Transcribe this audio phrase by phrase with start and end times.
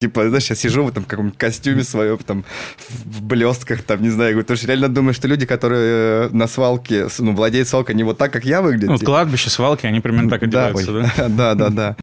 [0.00, 2.42] Типа, знаешь, я сижу в этом каком-нибудь костюме своем, там,
[2.88, 7.08] в блестках, там, не знаю, потому что реально думаю, что люди, которые э, на свалке,
[7.18, 8.86] ну, владеют свалкой, они вот так, как я выглядят.
[8.86, 11.28] Ну, вот кладбище, свалки, они примерно так одеваются, да?
[11.28, 11.86] Да, да, да.
[11.88, 11.94] Я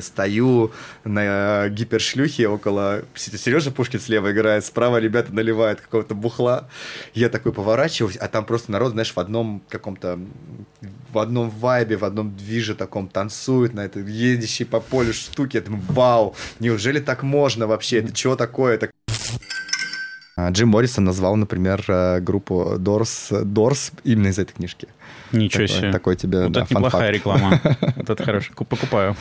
[0.00, 0.72] стою
[1.04, 3.02] на гипершлюхе около...
[3.14, 6.68] Сережа Пушкин слева играет, справа ребята наливают какого-то бухла.
[7.14, 10.18] Я такой поворачиваюсь, а там просто народ, знаешь, в одном каком-то...
[11.12, 15.56] В одном вайбе, в одном движе таком танцует на этой едущей по полю штуки.
[15.56, 17.98] Я думаю, вау, неужели так можно вообще?
[17.98, 18.74] Это что такое?
[18.74, 18.90] Это...
[20.50, 24.86] Джим Моррисон назвал, например, э, группу Doors, Doors именно из этой книжки.
[25.32, 25.92] Ничего такой, себе.
[25.92, 27.60] Такой тебе, вот да, это неплохая реклама.
[27.96, 28.52] Вот это хорошо.
[28.54, 29.16] Покупаю.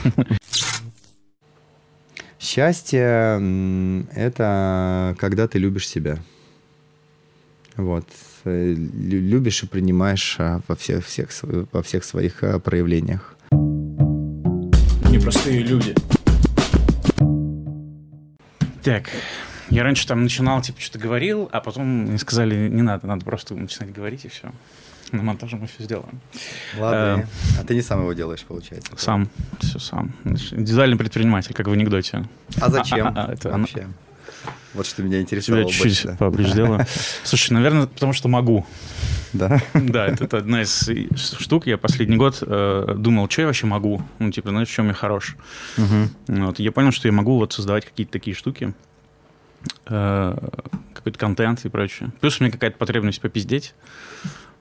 [2.39, 6.17] Счастье это когда ты любишь себя.
[7.75, 8.05] Вот.
[8.45, 13.35] Э, лю- Любишь и принимаешь а, во всех, всех, во всех своих а, проявлениях.
[15.11, 15.93] Непростые люди.
[18.83, 19.09] Так,
[19.69, 23.53] я раньше там начинал, типа, что-то говорил, а потом мне сказали, не надо, надо просто
[23.53, 24.49] начинать говорить, и все.
[25.11, 26.19] На монтаже мы все сделаем.
[26.77, 27.25] Ладно.
[27.57, 28.91] Э, А ты не сам его делаешь, получается.
[28.97, 30.13] Сам, все сам.
[30.25, 32.27] Индивидуальный предприниматель, как в анекдоте.
[32.59, 33.07] А зачем?
[33.07, 33.87] А, а, а, это оно- вообще?
[34.73, 36.17] Вот что меня Тебя интересовало чуть-чуть больше.
[36.19, 36.85] поближе.
[37.23, 38.65] Слушай, наверное, потому что могу.
[39.33, 39.61] Да?
[39.73, 40.89] Да, это, это одна из
[41.39, 41.65] штук.
[41.67, 44.01] Я последний год э, думал, что я вообще могу.
[44.19, 45.35] Ну, типа, знаешь, в чем я хорош.
[45.77, 46.09] Мгм.
[46.27, 48.73] Вот, я понял, что я могу вот создавать какие-то такие штуки,
[49.87, 50.37] э,
[50.93, 52.11] какой-то контент и прочее.
[52.19, 53.73] Плюс у меня какая-то потребность попиздеть.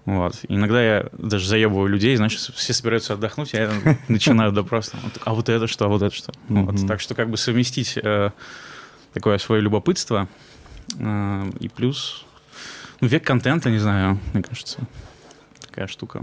[0.07, 0.37] Вот.
[0.49, 4.97] Иногда я даже заебываю людей, значит, все собираются отдохнуть, а я начинаю да просто.
[5.03, 6.33] вот, А вот это что, а вот это что.
[6.49, 6.87] Вот.
[6.87, 8.31] Так что как бы совместить э,
[9.13, 10.29] такое свое любопытство
[10.99, 12.25] э, и плюс
[13.01, 14.79] ну, век контента, не знаю, мне кажется,
[15.61, 16.21] такая штука.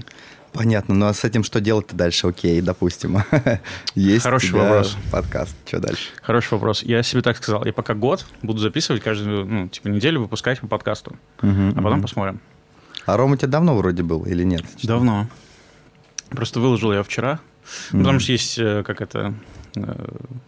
[0.54, 0.94] Понятно.
[0.96, 2.28] Ну а с этим что делать-то дальше?
[2.28, 3.18] Окей, допустим.
[3.96, 4.96] Есть Хороший вопрос.
[5.12, 5.56] подкаст.
[5.66, 6.10] Что дальше?
[6.22, 6.84] Хороший вопрос.
[6.84, 10.68] Я себе так сказал, я пока год буду записывать каждую, ну, типа, неделю выпускать по
[10.68, 12.40] подкасту, а потом посмотрим.
[13.06, 14.64] А Ром у тебя давно вроде был или нет?
[14.84, 15.28] Давно.
[16.30, 17.40] Просто выложил я вчера.
[17.92, 19.34] Ну, Потому что есть, э, как это,
[19.76, 20.06] э,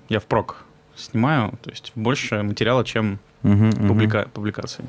[0.10, 0.64] я впрок
[0.96, 3.72] снимаю, то есть больше материала, чем мгм.
[3.88, 4.86] публика- публикаций.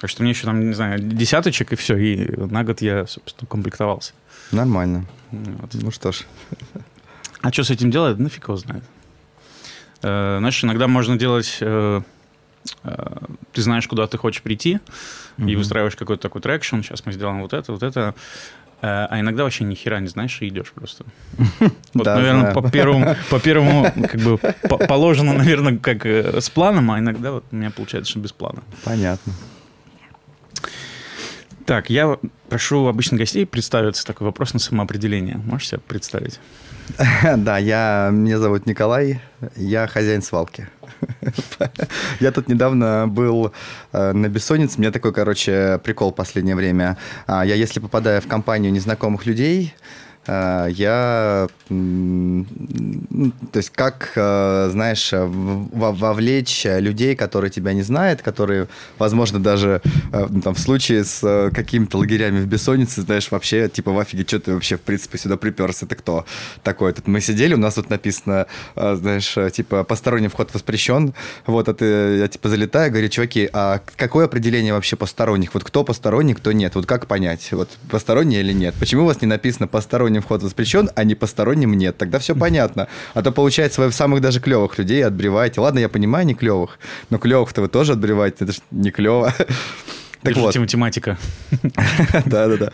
[0.00, 3.46] Так что мне еще там, не знаю, десяточек и все, и на год я, собственно,
[3.48, 4.12] комплектовался.
[4.50, 5.06] Нормально.
[5.30, 5.70] Вот.
[5.74, 6.22] Ну что ж.
[7.40, 8.84] А что с этим делать, ну фиг его знает.
[10.02, 11.58] Э, знаешь, иногда можно делать...
[11.60, 12.02] э,
[13.52, 14.78] ты знаешь, куда ты хочешь прийти,
[15.38, 15.56] и Мгм.
[15.56, 18.14] выстраиваешь какой-то такой traction, сейчас мы сделаем вот это, вот это.
[18.82, 21.04] Э, А иногда вообще ни хера не знаешь и идешь просто.
[21.94, 22.54] Вот, Да, наверное, знаю.
[22.62, 27.30] по первому, по первому, как бы по- положено, наверное, как э, с планом, а иногда
[27.32, 28.62] вот у меня получается, что без плана.
[28.84, 29.32] Понятно.
[31.64, 32.18] Так, я
[32.48, 34.04] прошу обычно гостей представиться.
[34.04, 35.36] Такой вопрос на самоопределение.
[35.36, 36.40] Можешь себя представить?
[37.36, 39.20] Да, я, меня зовут Николай,
[39.56, 40.68] я хозяин свалки.
[42.20, 43.52] Я тут недавно был
[43.92, 46.96] э, на бессоннице, у меня такой, короче, прикол последнее время.
[47.26, 49.74] А, Я, если попадаю в компанию незнакомых людей,
[50.26, 52.46] я, м,
[53.10, 58.68] ну, то есть как, э, знаешь, э, вовлечь людей, которые тебя не знают, которые,
[58.98, 59.80] возможно, даже
[60.12, 63.98] э, ну, там, в случае с э, какими-то лагерями в бессоннице, знаешь, вообще, типа, в
[63.98, 66.24] офиге, что ты вообще, в принципе, сюда приперся, ты кто
[66.62, 66.92] такой?
[66.92, 68.46] Тут мы сидели, у нас тут написано,
[68.76, 71.14] э, знаешь, э, типа, посторонний вход воспрещен,
[71.46, 71.84] вот, а ты,
[72.18, 75.54] я, типа, залетаю, говорю, чуваки, а какое определение вообще посторонних?
[75.54, 76.74] Вот кто посторонний, кто нет?
[76.74, 78.74] Вот как понять, вот, посторонний или нет?
[78.78, 81.96] Почему у вас не написано посторонний вход воспрещен, а не посторонним нет?
[81.98, 82.88] Тогда все понятно.
[83.14, 85.60] А то, получается, вы самых даже клевых людей отбреваете.
[85.60, 86.78] Ладно, я понимаю, не клевых,
[87.10, 89.32] но клевых-то вы тоже отбреваете, это же не клево.
[90.22, 91.18] Так вот, математика.
[92.26, 92.70] да-да-да.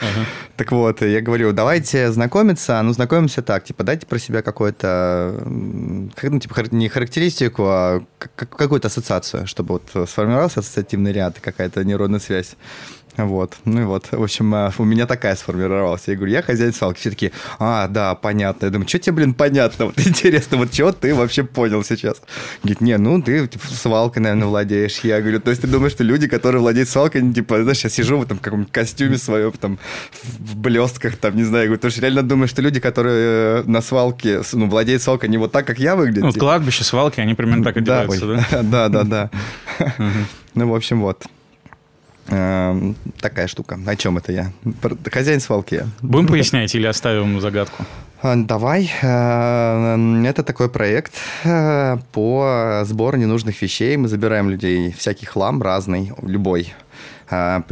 [0.57, 2.81] Так вот, я говорю, давайте знакомиться.
[2.83, 8.03] Ну, знакомимся так, типа, дайте про себя какое-то, м, как, ну, типа, не характеристику, а
[8.19, 12.57] какую-то ассоциацию, чтобы вот сформировался ассоциативный ряд, какая-то нейронная связь.
[13.19, 16.03] Вот, ну и вот, в общем, а, у меня такая сформировалась.
[16.07, 17.01] Я говорю, я хозяин свалки.
[17.01, 18.67] Все такие, а, да, понятно.
[18.67, 19.87] Я думаю, что тебе, блин, понятно?
[19.87, 22.23] Вот интересно, вот чего ты вообще понял сейчас?
[22.63, 25.01] Говорит, не, ну ты типа, свалкой, наверное, владеешь.
[25.01, 27.91] Я говорю, то есть ты думаешь, что люди, которые владеют свалкой, они, типа, знаешь, я
[27.91, 29.79] сижу в этом каком-нибудь костюме своем, там,
[30.39, 33.63] в блестках, там, не знаю, я говорю, потому что реально думаешь, что люди, которые э,
[33.67, 36.23] на свалке, ну, владеют свалкой, они вот так, как я выглядят.
[36.23, 36.41] Ну, типа.
[36.41, 38.63] кладбище, свалки, они примерно так Да, одеваются, ой, да?
[38.63, 39.31] Да, да, да.
[40.55, 41.25] Ну, в общем, вот.
[42.29, 43.79] Эм, Такая штука.
[43.87, 44.53] О чем это я?
[45.11, 45.85] Хозяин свалки.
[46.03, 47.85] Будем пояснять или оставим загадку?
[48.23, 48.91] А, Давай.
[49.03, 51.15] Э, Это такой проект
[51.45, 53.97] э, по сбору ненужных вещей.
[53.97, 56.75] Мы забираем людей всякий хлам разный, любой.
[57.31, 57.63] А,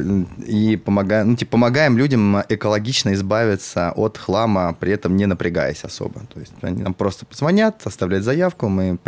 [0.46, 6.20] и помогаем, ну, типа, помогаем людям экологично избавиться от хлама, при этом не напрягаясь особо.
[6.32, 8.98] То есть они нам просто позвонят, оставляют заявку, мы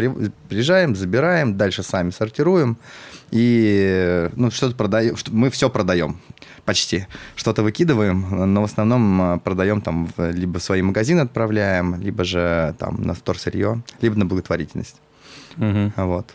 [0.48, 2.78] приезжаем, забираем, дальше сами сортируем
[3.30, 6.20] и ну, что-то продаем, мы все продаем
[6.64, 7.06] почти.
[7.34, 12.74] Что-то выкидываем, но в основном а, продаем там либо в свои магазины отправляем, либо же
[12.78, 14.96] там на вторсырье, либо на благотворительность.
[15.56, 15.92] Угу.
[15.96, 16.34] Вот.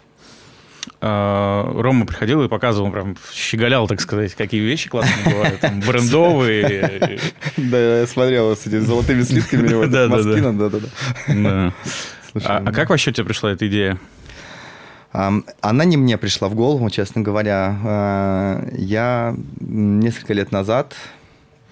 [1.01, 7.19] А, Рома приходил и показывал, прям щеголял, так сказать, какие вещи классные бывают, там, брендовые.
[7.57, 10.79] Да, я смотрел с этими золотыми слитками, да, да, да.
[11.27, 11.73] Да.
[12.45, 13.99] А, а как вообще тебе пришла эта идея?
[15.13, 17.77] Она не мне пришла в голову, честно говоря.
[17.85, 20.95] А, я несколько лет назад,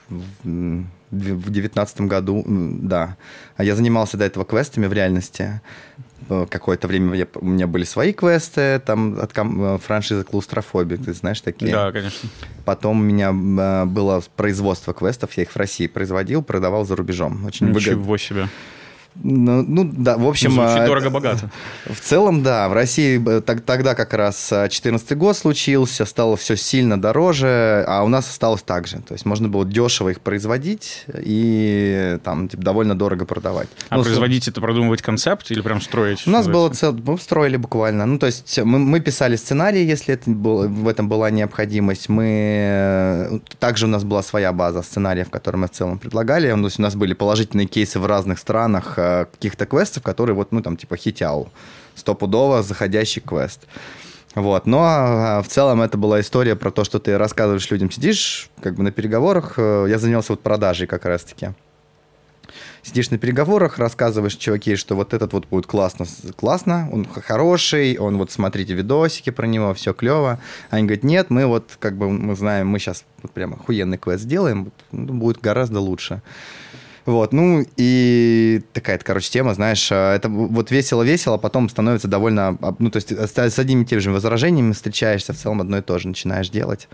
[0.09, 3.17] в девятнадцатом году, да,
[3.57, 5.59] я занимался до этого квестами в реальности.
[6.29, 11.41] Какое-то время я, у меня были свои квесты, там от ком, франшизы клаустрофобии, ты знаешь
[11.41, 11.73] такие?
[11.73, 12.29] Да, конечно.
[12.63, 17.43] Потом у меня а, было производство квестов, я их в России производил, продавал за рубежом.
[17.45, 18.17] Очень Ничего выгодно.
[18.17, 18.47] себе.
[19.15, 20.55] Ну, ну да, в общем...
[20.55, 21.49] Ну, звучит дорого-богато.
[21.85, 22.69] В целом, да.
[22.69, 28.07] В России э, тогда как раз 2014 год случился, стало все сильно дороже, а у
[28.07, 28.97] нас осталось так же.
[28.97, 33.67] То есть можно было дешево их производить и там типа, довольно дорого продавать.
[33.89, 36.25] А ну, производить это продумывать концепт или прям строить?
[36.25, 36.93] У нас было цел...
[36.93, 38.05] Мы строили буквально.
[38.05, 42.07] Ну, то есть мы, мы писали сценарий, если это было, в этом была необходимость.
[42.07, 43.41] Мы...
[43.59, 46.51] Также у нас была своя база сценариев, которые мы в целом предлагали.
[46.51, 50.77] У нас были положительные кейсы в разных странах, Э, каких-то квестов, которые вот, ну, там,
[50.77, 51.49] типа хитяу.
[51.95, 53.67] Стопудово заходящий квест.
[54.35, 54.65] Вот.
[54.65, 58.75] Но а, в целом это была история про то, что ты рассказываешь людям, сидишь как
[58.75, 59.55] бы на переговорах.
[59.57, 61.49] Э, я занялся вот продажей как раз-таки.
[62.83, 66.05] Сидишь на переговорах, рассказываешь чуваки, что вот этот вот будет классно,
[66.35, 70.39] классно, он хороший, он вот смотрите видосики про него, все клево.
[70.71, 74.23] Они говорят, нет, мы вот как бы мы знаем, мы сейчас вот прямо охуенный квест
[74.23, 76.21] сделаем, ну, будет гораздо лучше.
[77.05, 82.57] Вот, ну и такая-то, короче, тема, знаешь, а, это вот весело-весело, а потом становится довольно,
[82.79, 85.97] ну то есть с одними и теми же возражениями встречаешься, в целом одно и то
[85.97, 86.87] же начинаешь делать.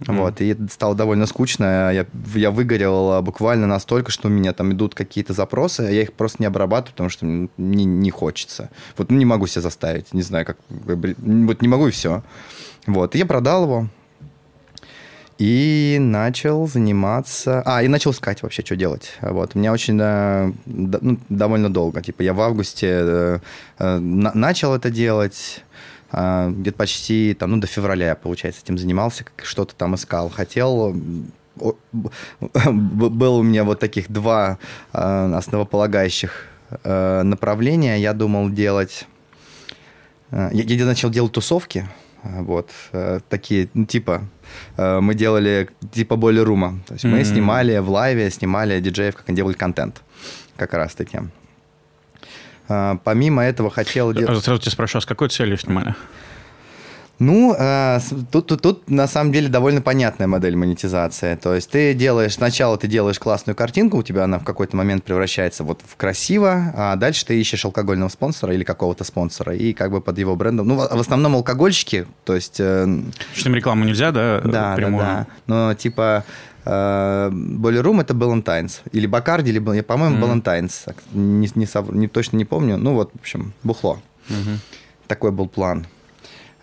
[0.00, 0.16] Mm.
[0.18, 4.72] Вот, и это стало довольно скучно, я, я выгорел буквально настолько, что у меня там
[4.72, 8.70] идут какие-то запросы, а я их просто не обрабатываю, потому что не, не хочется.
[8.96, 12.22] Вот, ну не могу себя заставить, не знаю, как, вот не могу и все.
[12.86, 13.88] Вот, и я продал его,
[15.38, 17.62] и начал заниматься...
[17.64, 19.12] А, и начал искать вообще, что делать.
[19.20, 19.52] Вот.
[19.54, 22.02] У меня очень да, ну, довольно долго.
[22.02, 23.38] Типа я в августе э,
[23.78, 25.64] э, начал это делать.
[26.12, 30.28] Э, где-то почти там, ну, до февраля, получается, этим занимался, что-то там искал.
[30.30, 30.94] Хотел...
[31.54, 34.58] Было у меня вот таких два
[34.92, 36.46] э, основополагающих
[36.84, 37.96] э, направления.
[37.96, 39.06] Я думал делать...
[40.30, 41.88] Э, я, я начал делать тусовки.
[42.22, 42.70] Вот.
[42.92, 44.22] Э, такие, ну, типа
[44.76, 46.78] Э, мы делали типа более рума.
[46.86, 47.08] То есть mm-hmm.
[47.08, 50.02] мы снимали в лайве, снимали диджеев, как они делали контент
[50.56, 51.20] как раз-таки.
[52.68, 54.44] Э, помимо этого хотел делать...
[54.44, 55.94] Сразу тебя спрошу, а с какой целью снимали?
[57.18, 58.00] Ну, э,
[58.32, 61.36] тут, тут, тут на самом деле довольно понятная модель монетизации.
[61.36, 65.04] То есть ты делаешь, сначала ты делаешь классную картинку, у тебя она в какой-то момент
[65.04, 69.92] превращается вот в красиво, а дальше ты ищешь алкогольного спонсора или какого-то спонсора, и как
[69.92, 70.66] бы под его брендом...
[70.66, 72.58] Ну, в основном алкогольщики, то есть...
[72.58, 72.86] Э,
[73.34, 74.40] Что им рекламу нельзя, да?
[74.40, 75.04] Да, прямую?
[75.04, 75.26] да, да.
[75.46, 76.24] Но типа...
[76.64, 78.82] Э, Рум это Балантайнс.
[78.92, 80.86] Или Бакарди, или, по-моему, Балантайнс.
[80.86, 80.94] Mm.
[81.12, 82.76] Не, не, не, точно не помню.
[82.76, 84.00] Ну вот, в общем, бухло.
[84.28, 84.58] Mm-hmm.
[85.08, 85.86] Такой был план.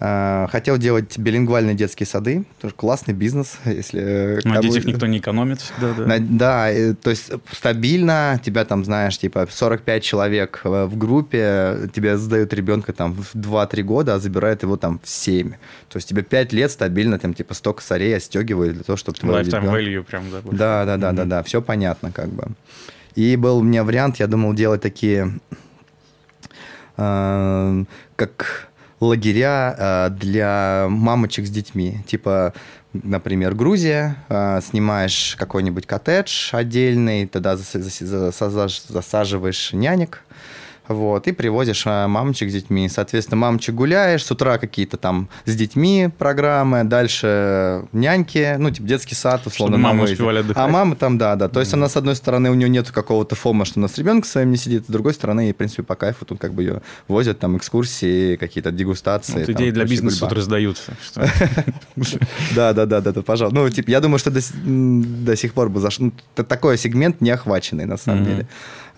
[0.02, 4.40] Э, хотел делать билингвальные детские сады, тоже классный бизнес, если...
[4.46, 6.18] На детях никто не экономит всегда, да?
[6.20, 6.70] Да,
[7.02, 13.14] то есть стабильно, тебя там, знаешь, типа 45 человек в группе, тебе задают ребенка там
[13.14, 15.52] в 2-3 года, а забирают его там в 7.
[15.52, 15.58] То
[15.98, 19.18] есть тебе 5 лет стабильно там типа 100 косарей отстегивают для того, чтобы...
[19.18, 20.42] Lifetime value прям, да?
[20.44, 22.48] Да, да, да, да, да, все понятно как бы.
[23.16, 25.40] И был у меня вариант, я думал делать такие...
[26.96, 27.84] Э,
[28.16, 28.69] как
[29.00, 32.00] лагеря э, для мамочек с детьми.
[32.06, 32.54] Типа,
[32.94, 40.24] например, Грузия, э, снимаешь какой-нибудь коттедж отдельный, тогда засаживаешь нянек,
[40.90, 42.90] вот, и привозишь а, мамочек с детьми.
[42.90, 49.14] Соответственно, мамочек гуляешь, с утра какие-то там с детьми программы, дальше няньки, ну, типа детский
[49.14, 49.78] сад, условно.
[49.78, 50.58] Чтобы мама успевали отдыхать.
[50.58, 51.48] А мама там, да, да.
[51.48, 51.76] То есть mm-hmm.
[51.76, 54.58] она, с одной стороны, у нее нет какого-то фома, что она с ребенком своим не
[54.58, 57.56] сидит, с другой стороны, ей, в принципе, по кайфу, тут как бы ее возят, там,
[57.56, 59.42] экскурсии, какие-то дегустации.
[59.42, 60.94] Вот идеи для бизнеса тут раздаются.
[62.56, 63.60] Да, да, да, да, пожалуйста.
[63.60, 66.08] Ну, типа, я думаю, что до сих пор бы зашел...
[66.08, 68.48] Ну, такой сегмент не охваченный, на самом деле.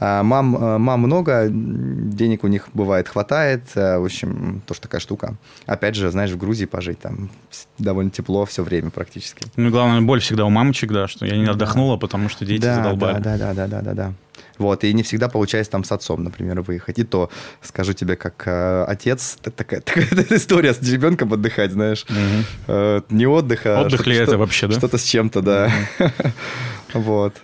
[0.04, 3.62] А, мам, а, мам много, денег у них бывает хватает.
[3.76, 5.36] А, в общем, тоже такая штука.
[5.68, 7.30] Опять же, знаешь, в Грузии пожить там
[7.78, 9.46] довольно тепло все время практически.
[9.58, 12.78] Ну, главное, боль всегда у мамочек, да, что я не отдохнула, потому что дети да,
[12.78, 13.22] задолбали.
[13.22, 14.14] Да, да, да, да, да, да.
[14.58, 16.98] Вот, и не всегда получается там с отцом, например, выехать.
[16.98, 17.30] И то,
[17.62, 22.06] скажу тебе, как э, отец, такая, такая история с ребенком отдыхать, знаешь.
[22.10, 22.46] Мгм.
[22.68, 24.74] Э, не отдых, а Отдых ли это вообще, да?
[24.74, 25.72] Что-то с чем-то, да.
[26.94, 27.36] Вот.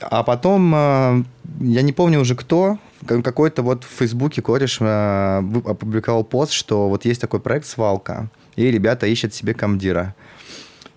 [0.00, 1.26] А потом,
[1.60, 6.88] я не помню уже кто, ка- какой-то вот в Фейсбуке кореш э, опубликовал пост, что
[6.88, 10.14] вот есть такой проект «Свалка», и ребята ищут себе комдира.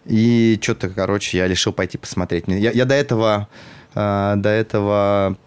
[0.05, 2.45] И что-то, короче, я решил пойти посмотреть.
[2.47, 3.47] Я, я до этого,
[3.93, 5.37] э, до этого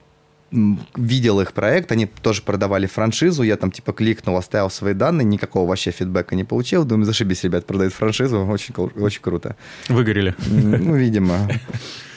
[0.51, 5.69] видел их проект, они тоже продавали франшизу, я там типа кликнул, оставил свои данные, никакого
[5.69, 6.85] вообще фидбэка не получил.
[6.85, 9.57] Думаю, зашибись, ребят, продают франшизу, очень, очень круто.
[9.89, 10.35] Выгорели.
[10.47, 11.49] Ну, видимо.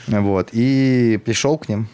[0.08, 0.50] Вот.
[0.54, 1.88] И пришел к ним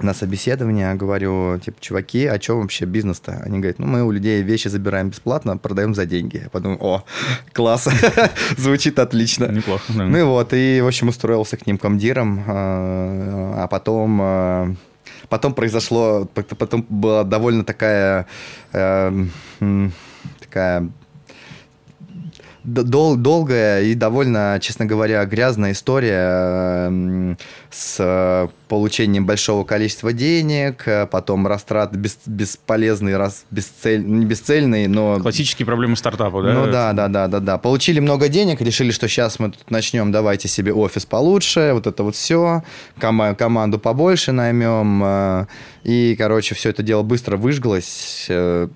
[0.00, 3.42] на собеседование, говорю, типа, чуваки, а что вообще бизнес-то?
[3.44, 6.40] Они говорят, ну, мы у людей вещи забираем бесплатно, продаем за деньги.
[6.44, 7.04] Я подумал, о,
[7.52, 7.88] класс,
[8.56, 9.46] звучит отлично.
[9.46, 10.04] Неплохо, да.
[10.04, 14.74] Ну и вот, и, в общем, устроился к ним комдиром, э, а потом, э,
[15.28, 18.26] потом произошло, пот- потом была довольно такая,
[18.72, 19.26] э,
[20.40, 20.88] такая
[22.64, 27.34] дол- долгая и довольно, честно говоря, грязная история э,
[27.70, 35.66] с получением большого количества денег, потом растрат бес- бесполезный, раз, бесцель, не бесцельный, но Классические
[35.66, 36.52] проблемы стартапа, да?
[36.52, 37.58] ну да, да, да, да, да.
[37.58, 42.02] Получили много денег, решили, что сейчас мы тут начнем, давайте себе офис получше, вот это
[42.02, 42.62] вот все,
[42.98, 45.02] команду побольше наймем.
[45.04, 45.46] э,
[45.84, 48.26] И, короче, все это дело быстро выжглось.
[48.28, 48.68] э,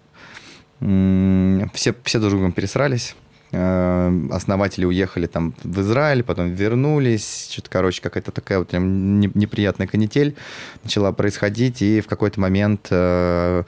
[1.75, 3.15] Все, все друг другом пересрались.
[3.53, 7.49] Э, Основатели уехали там в Израиль, потом вернулись.
[7.51, 10.35] Что-то, короче, какая-то такая вот прям не- неприятная канитель
[10.83, 11.83] начала происходить.
[11.83, 13.65] И в какой-то момент э,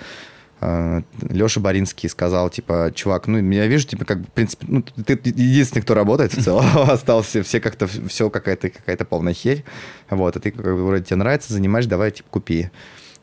[1.29, 5.83] Леша Боринский сказал, типа, чувак, ну, я вижу, типа, как в принципе, ну, ты единственный,
[5.83, 9.65] кто работает в целом, остался, все как-то, все какая-то какая полная херь,
[10.09, 12.71] вот, и ты, как бы, вроде тебе нравится, занимаешь, давай, типа, купи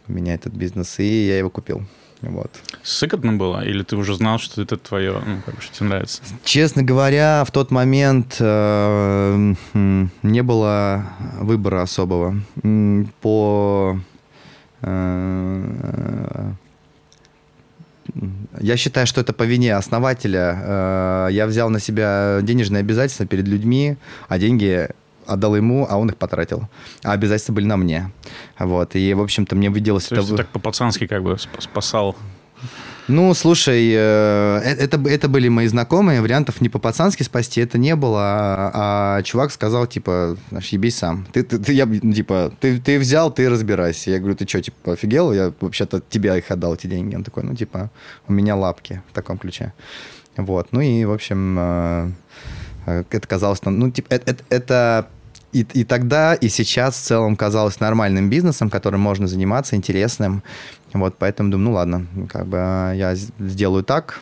[0.07, 1.83] у меня этот бизнес, и я его купил,
[2.21, 2.51] вот.
[2.83, 3.65] Сыкотно было?
[3.65, 6.21] Или ты уже знал, что это твое, ну, как бы, что тебе нравится?
[6.43, 11.05] Честно говоря, в тот момент э, не было
[11.39, 12.35] выбора особого.
[13.21, 13.99] По...
[14.81, 16.51] э,
[18.59, 20.59] Я считаю, что это по вине основателя.
[20.61, 23.97] Э, Я взял на себя денежные обязательства перед людьми,
[24.27, 24.89] а деньги
[25.33, 26.69] отдал ему, а он их потратил.
[27.03, 28.11] А обязательства были на мне.
[28.59, 28.95] Вот.
[28.95, 30.37] И, в общем-то, мне выделось То есть это...
[30.37, 32.15] ты так по-пацански как бы сп- спасал.
[33.07, 38.21] Ну, слушай, э, это, это были мои знакомые, вариантов не по-пацански спасти это не было,
[38.21, 41.25] а, а чувак сказал, типа, знаешь, ебись сам.
[41.33, 44.11] Ты, ты, ты, я, ну, типа, ты, ты взял, ты разбирайся.
[44.11, 45.33] Я говорю, ты что, типа, офигел?
[45.33, 47.15] Я вообще-то тебе их отдал, эти деньги.
[47.15, 47.89] Он такой, ну, типа,
[48.27, 49.73] у меня лапки в таком ключе.
[50.37, 52.11] Вот, ну и, в общем, э,
[52.85, 55.09] э, это казалось, ну, типа, это, это
[55.51, 60.43] и, и тогда, и сейчас в целом казалось нормальным бизнесом, которым можно заниматься, интересным.
[60.93, 64.21] Вот, поэтому думаю, ну ладно, как бы а, я сделаю так,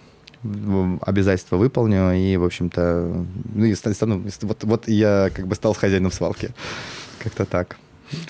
[1.01, 5.73] обязательства выполню, и, в общем-то, ну, и ста- стану, вот, вот я как бы стал
[5.73, 6.51] хозяином свалки.
[7.21, 7.75] Как-то так.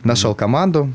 [0.03, 0.91] Нашел команду,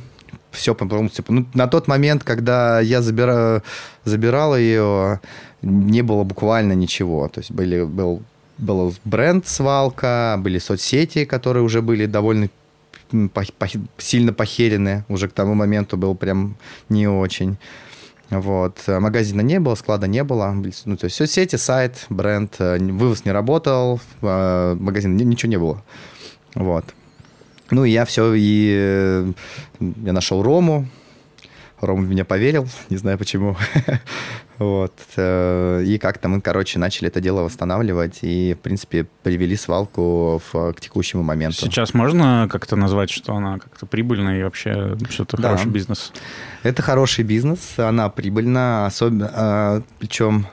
[0.50, 1.24] все полностью.
[1.28, 3.62] Ну, на тот момент, когда я забира,
[4.04, 5.20] забирал ее,
[5.62, 7.28] не было буквально ничего.
[7.28, 8.22] То есть были, был,
[8.58, 12.48] был бренд «Свалка», были соцсети, которые уже были довольно
[13.10, 15.04] пох- пох- сильно похерены.
[15.08, 16.56] Уже к тому моменту был прям
[16.88, 17.56] не очень.
[18.30, 18.82] Вот.
[18.86, 20.50] Магазина не было, склада не было.
[20.84, 25.58] Ну, то есть соцсети, сайт, бренд, э, вывоз не работал, э, магазин, ни- ничего не
[25.58, 25.82] было.
[26.54, 26.84] Вот.
[27.70, 29.32] Ну, и я все, и э,
[29.80, 30.88] я нашел Рому.
[31.80, 33.56] Рома в меня поверил, не знаю почему.
[34.58, 34.92] Вот.
[35.16, 40.72] э, И как-то мы, короче, начали это дело восстанавливать и, в принципе, привели свалку в-
[40.72, 41.56] к текущему моменту.
[41.58, 45.48] Сейчас можно как-то назвать, что она как-то прибыльная и вообще что-то Да.
[45.50, 46.12] хороший бизнес?
[46.62, 50.46] Это хороший бизнес, она прибыльна, особенно, причем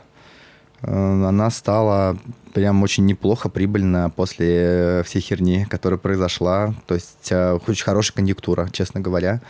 [0.83, 0.91] э,
[1.27, 2.17] она стала
[2.53, 6.73] прям очень неплохо прибыльна после всей херни, которая произошла.
[6.87, 9.41] То есть э, очень хорошая конъюнктура, честно говоря.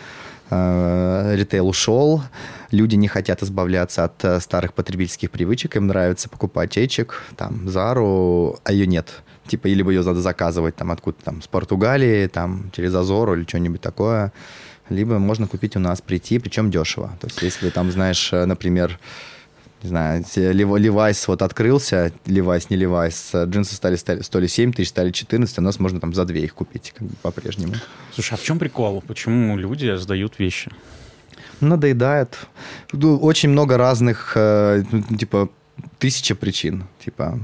[0.51, 2.22] Э, Ритейл ушел,
[2.70, 8.60] люди не хотят избавляться от э, старых потребительских привычек, им нравится покупать чечек, там, Зару,
[8.63, 9.24] а ее нет.
[9.48, 13.46] Типа, или бы ее надо заказывать там откуда-то там, с Португалии, там, через Азору или
[13.46, 14.31] что-нибудь такое
[14.91, 17.17] либо можно купить у нас, прийти, причем дешево.
[17.20, 19.00] То есть, если там, знаешь, э, например,
[19.83, 25.11] не знаю, Levi's вот открылся, Levi's, не Levi's, джинсы стали, стали, стоили 7 тысяч, стали
[25.11, 27.73] 14, у нас можно там за 2 их купить как бы, по-прежнему.
[28.13, 29.03] Слушай, а в чем прикол?
[29.07, 30.71] Почему люди сдают вещи?
[31.59, 32.38] Надоедает.
[32.91, 34.83] Ну, Очень много разных, э,
[35.17, 35.50] типа,
[36.00, 36.85] тысяча причин.
[37.03, 37.39] Типа,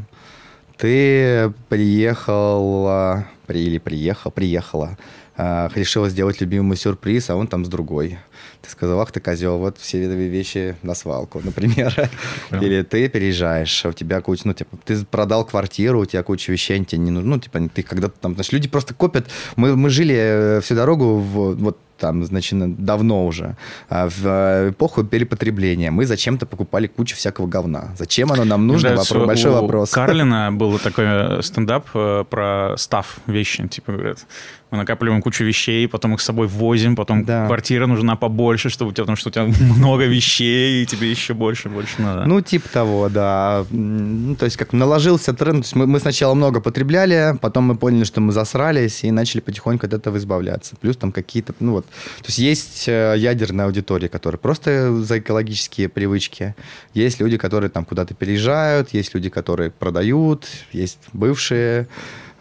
[0.78, 4.98] ты приехал, при, или приехал, приехала,
[5.38, 8.20] э, решила сделать любимый сюрприз, а он там с другой.
[8.68, 12.10] Ты сказал, ах ты козел, вот все видовые вещи на свалку, например.
[12.52, 16.52] Или ты переезжаешь, а у тебя куча, ну, типа, ты продал квартиру, у тебя куча
[16.52, 19.28] вещей, тебе не нужно, ну, типа, ты когда-то там, знаешь, люди просто копят.
[19.56, 23.56] Мы, мы жили э, всю дорогу в, вот там, значит, давно уже,
[23.90, 25.90] а в э, эпоху перепотребления.
[25.90, 27.96] Мы зачем-то покупали кучу всякого говна.
[27.98, 28.90] Зачем оно нам нужно?
[28.90, 29.92] Нравится, Вопрос, большой у вопрос.
[29.92, 31.88] Карлина был такой э, стендап
[32.30, 33.68] про став вещи.
[33.68, 34.26] Типа, говорят,
[34.72, 37.46] мы накапливаем кучу вещей, потом их с собой возим, потом Да.
[37.48, 39.46] квартира нужна побольше, чтобы у тебя, потому что у тебя
[39.78, 42.26] много вещей, и тебе еще больше, больше надо.
[42.26, 43.66] Ну, типа того, да.
[43.72, 45.64] Ну, то есть, как наложился тренд.
[45.64, 49.40] То есть мы, мы сначала много потребляли, потом мы поняли, что мы засрались, и начали
[49.42, 50.76] потихоньку от этого избавляться.
[50.82, 51.86] Плюс там какие-то, ну вот.
[51.86, 56.56] То есть есть э, ядерная аудитория, которая просто за экологические привычки.
[56.94, 61.88] Есть люди, которые там куда-то переезжают, есть люди, которые продают, есть бывшие.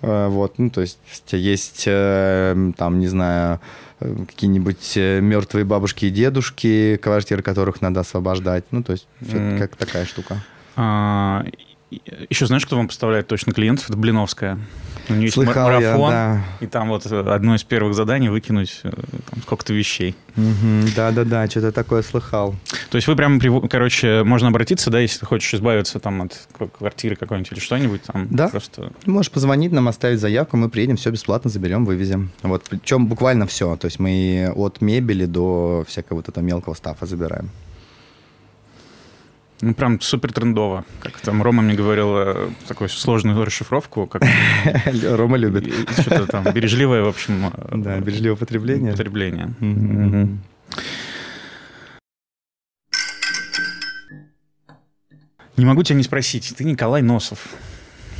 [0.02, 0.98] Э, Вот, ну, то есть
[1.32, 3.60] есть э, там, не знаю,
[4.00, 8.64] э, какие-нибудь мертвые бабушки и дедушки, квартиры которых надо освобождать.
[8.70, 9.58] Ну, то есть М.
[9.58, 10.36] как такая штука.
[10.76, 11.44] А,
[12.30, 13.88] еще знаешь, кто вам поставляет точно клиентов?
[13.88, 14.58] Это Блиновская.
[15.08, 16.44] У нее есть Слыхал ма- я, марафон, да.
[16.60, 20.16] и там вот э, одно из первых заданий выкинуть э, там, сколько-то вещей.
[20.96, 22.56] Да-да-да, что-то такое слыхал.
[22.90, 27.14] То есть вы прямо, короче, можно обратиться, да, если ты хочешь избавиться там от квартиры
[27.14, 28.26] какой-нибудь или что-нибудь там.
[28.30, 28.48] Да.
[28.48, 32.30] Просто Можешь позвонить нам, оставить заявку, мы приедем, все бесплатно заберем, вывезем.
[32.42, 33.76] Вот, причем буквально все.
[33.76, 37.50] То есть мы от мебели до всякого вот этого мелкого стафа забираем.
[39.60, 40.84] Ну, прям супер трендово.
[41.00, 44.22] Как там Рома мне говорил э, такую сложную расшифровку, как
[45.02, 45.66] Рома любит.
[46.00, 48.92] что-то там бережливое, в общем, э, Да, бережливое потребление.
[48.92, 49.54] потребление.
[55.56, 56.52] Не могу тебя не спросить.
[56.56, 57.38] Ты Николай Носов.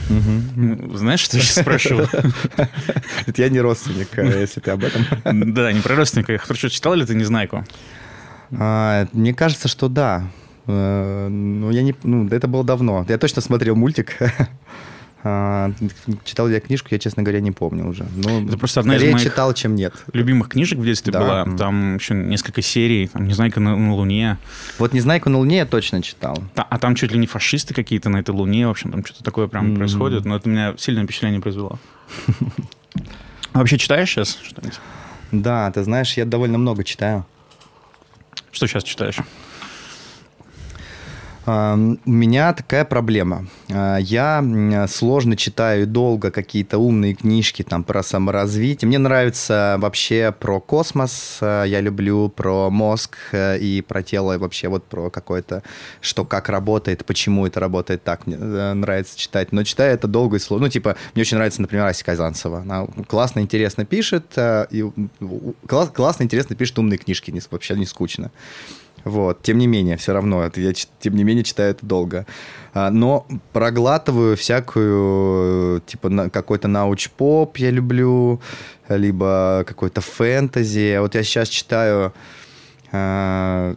[0.08, 1.98] Ну, Знаешь, что я сейчас спрошу?
[3.26, 5.04] Это я не родственник, э, если ты об этом.
[5.52, 6.32] Да, не про родственника.
[6.32, 7.64] Я хочу, читал ли ты «Незнайку»?
[8.56, 10.28] А, Мне кажется, что да.
[10.66, 11.94] Э, Ну, я не...
[12.02, 13.04] Ну, это было давно.
[13.08, 14.16] Я точно смотрел мультик.
[15.28, 15.72] А,
[16.24, 18.06] Читал я книжку, я, честно говоря, не помню уже.
[18.14, 19.92] Ну, Это просто одна из моих- читал, чем нет.
[20.12, 21.18] Любимых книжек в детстве Да.
[21.44, 21.56] была.
[21.56, 23.08] Там еще несколько серий.
[23.08, 24.38] Там «Незнайка на, на Луне».
[24.78, 26.38] Вот «Незнайку на Луне» я точно читал.
[26.54, 28.68] Та- а там чуть ли не фашисты какие-то на этой Луне.
[28.68, 29.76] В общем, там что-то такое прям Мгм.
[29.78, 30.24] происходит.
[30.26, 31.80] Но это меня сильное впечатление произвело.
[33.52, 34.78] А вообще читаешь сейчас что-нибудь?
[35.32, 37.26] Да, ты знаешь, я довольно много читаю.
[38.52, 39.16] Что сейчас читаешь?
[41.48, 43.46] У меня такая проблема.
[43.72, 48.88] А, Я сложно читаю долго какие-то умные книжки там про саморазвитие.
[48.88, 51.38] Мне нравится вообще про космос.
[51.40, 55.62] а, Я люблю про мозг э, и про тело, и вообще вот про какое-то,
[56.00, 58.26] что как работает, почему это работает так.
[58.26, 59.52] Мне э, нравится читать.
[59.52, 60.66] Но читаю это долго и сложно.
[60.66, 62.58] Ну, типа, мне очень нравится, например, Ася Казанцева.
[62.62, 64.32] Она классно, интересно пишет.
[64.36, 64.84] э, И
[65.68, 67.32] класс- классно, интересно пишет умные книжки.
[67.52, 68.32] Вообще не скучно.
[69.06, 72.26] Вот, тем не менее, все равно, это я, тем не менее, читаю это долго.
[72.74, 78.40] А, Но проглатываю всякую, типа, какой-то науч-поп я люблю,
[78.88, 80.98] либо какой-то фэнтези.
[80.98, 82.14] Вот я сейчас читаю
[82.90, 83.76] а,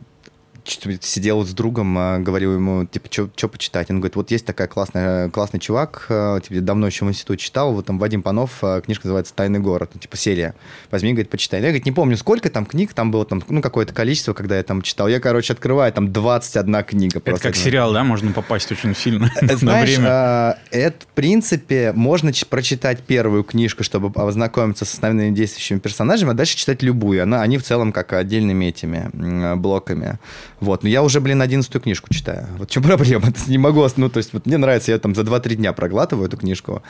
[0.71, 3.89] сидел с другом, а, говорил ему, типа, что почитать?
[3.89, 7.73] Он говорит, вот есть такая классная, классный чувак, а, типа, давно еще в институте читал,
[7.73, 10.55] вот там Вадим Панов, а, книжка называется «Тайный город», ну, типа, серия.
[10.91, 11.59] Возьми, говорит, почитай.
[11.59, 14.63] Я, говорит, не помню, сколько там книг, там было там, ну, какое-то количество, когда я
[14.63, 15.07] там читал.
[15.07, 17.17] Я, короче, открываю, там 21 книга.
[17.17, 17.47] Это просто.
[17.47, 18.03] как сериал, да?
[18.03, 20.57] Можно попасть очень сильно на время.
[20.71, 26.57] это, в принципе, можно прочитать первую книжку, чтобы ознакомиться с основными действующими персонажами, а дальше
[26.57, 27.23] читать любую.
[27.23, 30.19] Она, они в целом как отдельными этими блоками.
[30.59, 30.83] Вот.
[30.83, 32.47] Но я уже, блин, одиннадцатую книжку читаю.
[32.57, 33.27] Вот в чем проблема?
[33.47, 36.37] Не могу, ну, то есть, вот мне нравится, я там за 2-3 дня проглатываю эту
[36.37, 36.83] книжку.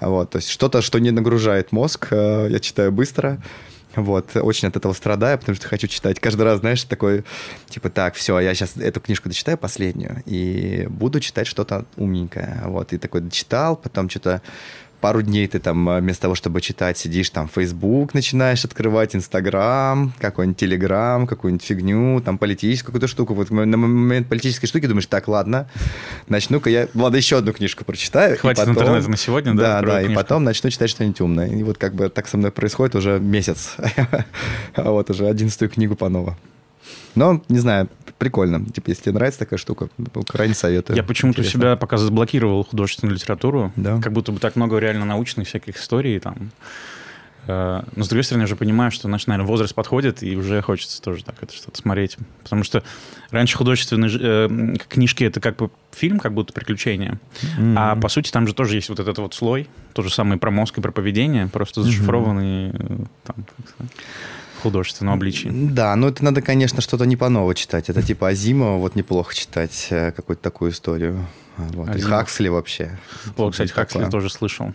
[0.00, 0.30] Вот.
[0.30, 3.42] То есть, что-то, что не нагружает мозг, э, я читаю быстро.
[3.96, 6.20] Вот, очень от этого страдаю, потому что хочу читать.
[6.20, 7.24] Каждый раз, знаешь, такой,
[7.70, 12.60] типа, так, все, я сейчас эту книжку дочитаю, последнюю, и буду читать что-то умненькое.
[12.66, 14.42] Вот, и такой дочитал, потом что-то
[15.06, 20.12] пару дней ты там э, вместо того, чтобы читать, сидишь там Facebook, начинаешь открывать Инстаграм,
[20.18, 23.32] какой-нибудь Телеграм, какую-нибудь фигню, там политическую какую-то штуку.
[23.34, 25.70] Вот на момент политической штуки думаешь, так, ладно,
[26.26, 28.34] начну-ка я, ладно, еще одну книжку прочитаю.
[28.34, 29.80] и Хватит потом- интернета на сегодня, да?
[29.80, 30.22] Да, да, и книжку.
[30.24, 31.46] потом начну читать что-нибудь умное.
[31.50, 33.76] И вот как бы так со мной происходит уже месяц.
[34.74, 36.36] А вот уже одиннадцатую книгу по ново.
[37.14, 38.64] Но, не знаю, прикольно.
[38.66, 39.88] Типа, если тебе нравится такая штука,
[40.26, 40.96] крайне советую.
[40.96, 43.72] Я почему-то у себя пока заблокировал художественную литературу.
[43.76, 44.00] Да.
[44.00, 46.50] Как будто бы так много реально научных всяких историй там.
[47.46, 50.60] Э, но, с другой стороны, я уже понимаю, что, значит, наверное, возраст подходит, и уже
[50.62, 52.16] хочется тоже так это что-то смотреть.
[52.42, 52.82] Потому что
[53.30, 57.18] раньше художественные э, книжки— это как бы фильм, как будто приключение.
[57.58, 57.74] Mm-hmm.
[57.76, 60.50] А, по сути, там же тоже есть вот этот вот слой, то же самое про
[60.50, 63.08] мозг и про поведение, просто зашифрованный mm-hmm.
[63.24, 63.36] там,
[64.66, 65.48] художественном обличии.
[65.52, 67.88] Да, но это надо, конечно, что-то не по ново читать.
[67.88, 71.26] Это типа Азимова, вот неплохо читать э, какую-то такую историю.
[71.56, 71.94] Вот.
[71.96, 72.98] И Хаксли вообще.
[73.36, 74.74] О, кстати, Хаксли тоже слышал.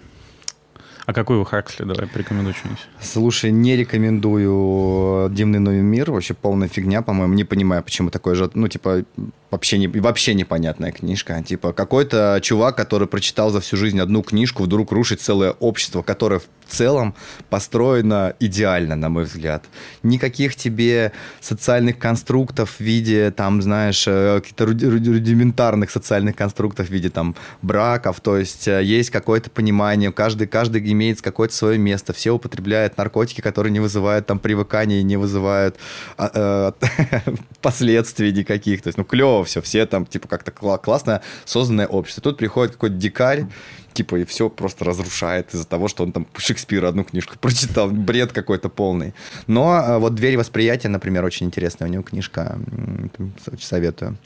[1.06, 1.84] А какой вы Хаксли?
[1.84, 2.80] Давай порекомендуй что-нибудь.
[3.02, 6.12] Слушай, не рекомендую «Дивный новый мир».
[6.12, 7.34] Вообще полная фигня, по-моему.
[7.34, 8.50] Не понимаю, почему такое же...
[8.54, 9.04] Ну, типа,
[9.50, 11.44] вообще, не, вообще непонятная книжка.
[11.44, 16.40] Типа, какой-то чувак, который прочитал за всю жизнь одну книжку, вдруг рушит целое общество, которое
[16.40, 17.16] в целом
[17.50, 19.66] построено идеально, на мой взгляд.
[20.04, 27.10] Никаких тебе социальных конструктов в виде, там, знаешь, э, каких-то рудиментарных социальных конструктов в виде,
[27.10, 28.20] там, браков.
[28.22, 32.14] То есть э, есть какое-то понимание, каждый, каждый имеет какое-то свое место.
[32.14, 35.78] Все употребляют наркотики, которые не вызывают там привыкания, не вызывают
[36.18, 36.72] э,
[37.62, 38.82] последствий никаких.
[38.82, 42.24] То есть, ну, клево все, все там, типа, как-то классно созданное общество.
[42.24, 43.46] Тут приходит какой-то дикарь,
[43.94, 47.90] типа, и все просто разрушает из-за того, что он там Шекспира одну книжку прочитал.
[47.90, 49.14] Бред какой-то полный.
[49.48, 52.58] Но а, вот «Дверь восприятия», например, очень интересная у него книжка.
[53.48, 54.18] Очень советую.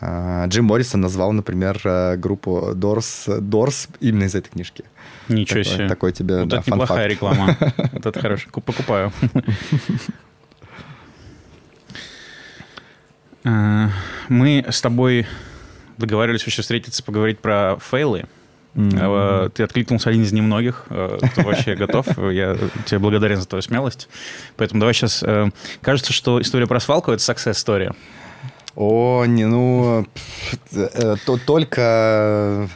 [0.00, 4.84] А, Джим Моррисон назвал, например, а, группу Doors, Doors именно из этой книжки.
[5.28, 5.88] Ничего такой, себе.
[5.88, 7.56] Такой тебе, вот да, это неплохая реклама.
[7.92, 8.50] Вот это хорошо.
[8.50, 9.12] Покупаю.
[13.44, 13.88] Э,
[14.28, 15.26] мы с тобой
[15.98, 18.24] договаривались вообще встретиться, поговорить про фейлы.
[18.74, 19.50] Mm-hmm.
[19.50, 22.06] Ты откликнулся один из немногих, э, кто вообще готов.
[22.30, 22.56] Я
[22.86, 24.08] тебе благодарен за твою смелость.
[24.56, 25.22] Поэтому давай сейчас...
[25.82, 27.92] Кажется, что история про свалку— это success-история.
[28.74, 30.06] О, не, ну...
[30.70, 32.68] То, только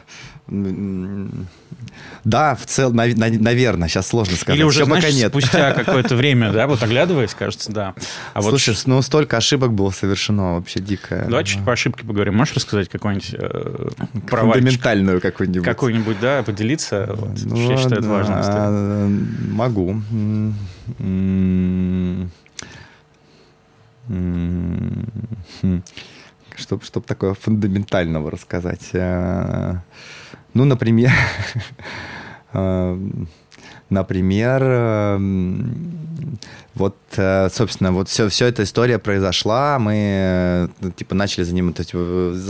[2.27, 4.59] да, в целом, наверное, сейчас сложно сказать.
[4.59, 5.29] Или уже, Все знаешь, пока нет.
[5.29, 7.95] спустя какое-то время, да, вот оглядываясь, кажется, да.
[8.35, 8.83] А Слушай, вот...
[8.87, 11.25] ну столько ошибок было совершено, вообще дико.
[11.29, 12.35] Давай чуть по ошибке поговорим.
[12.35, 13.89] Можешь рассказать какой-нибудь э,
[14.27, 15.65] Фундаментальную какую-нибудь.
[15.65, 17.07] Какую-нибудь, да, поделиться?
[17.11, 19.09] Вот, ну, я считаю, это важно.
[19.53, 20.03] Могу.
[26.57, 28.91] Чтобы чтоб такое фундаментального рассказать.
[30.57, 31.13] Ну, например,
[32.57, 33.29] Эм,
[33.91, 36.39] например, эм,
[36.75, 41.85] вот, э, собственно, вот все, все эта история произошла, мы, э, типа, начали заниматься,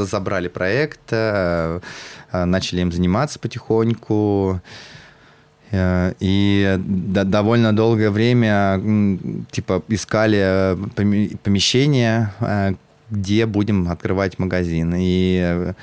[0.05, 1.81] забрали проект, э,
[2.33, 4.61] начали им заниматься потихоньку,
[5.73, 8.81] и довольно долгое время,
[9.51, 10.79] типа, искали
[11.42, 12.33] помещение,
[13.11, 14.95] где будем открывать магазин.
[14.97, 15.75] И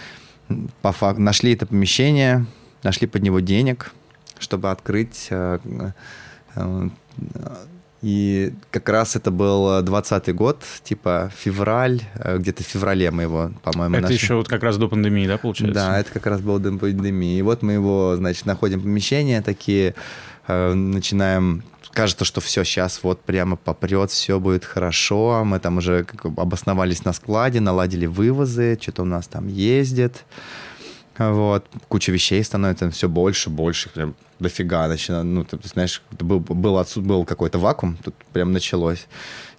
[0.81, 2.45] по факту нашли это помещение,
[2.83, 3.91] нашли под него денег–
[4.43, 5.27] чтобы открыть.
[5.31, 5.59] Э,
[6.55, 6.89] э,
[8.01, 13.51] и как раз это был 20 год, типа февраль, э, где-то в феврале мы его,
[13.63, 14.17] по-моему, Это нашли.
[14.17, 15.73] еще вот как раз до пандемии, да, получается?
[15.73, 17.37] Да, это как раз было до пандемии.
[17.37, 19.95] И вот мы его, значит, находим помещение такие,
[20.47, 25.43] начинаем кажется, что все сейчас вот прямо попрет, все будет хорошо.
[25.45, 30.25] Мы там уже обосновались на складе, наладили вывозы, что-то у нас там ездит.
[31.17, 31.65] Вот.
[31.87, 35.25] Куча вещей становится все больше, больше, прям дофига начинает.
[35.25, 39.07] Ну, ты, знаешь, был, был, отсюда, был какой-то вакуум, тут прям началось.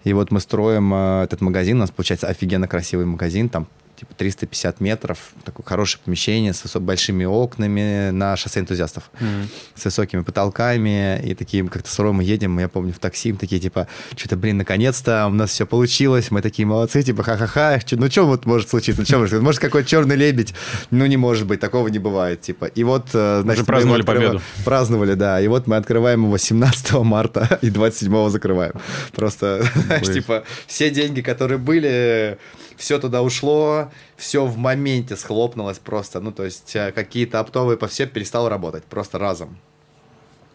[0.03, 3.69] И вот мы строим э, этот магазин, у нас получается офигенно красивый магазин, там
[4.05, 9.49] типа 350 метров, такое хорошее помещение с большими окнами на шоссе энтузиастов, mm-hmm.
[9.75, 13.61] с высокими потолками, и такие, как-то с мы едем, я помню, в такси, мы такие,
[13.61, 18.27] типа, что-то, блин, наконец-то у нас все получилось, мы такие молодцы, типа, ха-ха-ха, ну что
[18.27, 20.55] вот может случиться, ну, что может, может какой-то черный лебедь,
[20.91, 24.43] ну не может быть, такого не бывает, типа, и вот, э, значит, Уже праздновали победу.
[24.65, 28.75] Праздновали, да, и вот мы открываем его 17 марта и 27 закрываем,
[29.13, 32.39] просто, знаешь, типа, все деньги, которые были,
[32.77, 36.21] все туда ушло, все в моменте схлопнулось просто.
[36.21, 39.59] Ну, то есть э, какие-то оптовые по все перестал работать просто разом.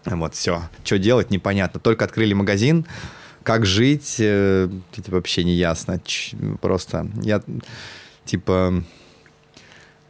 [0.05, 0.63] Вот, все.
[0.83, 1.79] Что делать, непонятно.
[1.79, 2.85] Только открыли магазин,
[3.43, 6.01] как жить, э, типа, вообще не ясно.
[6.61, 7.41] Просто я,
[8.25, 8.83] типа,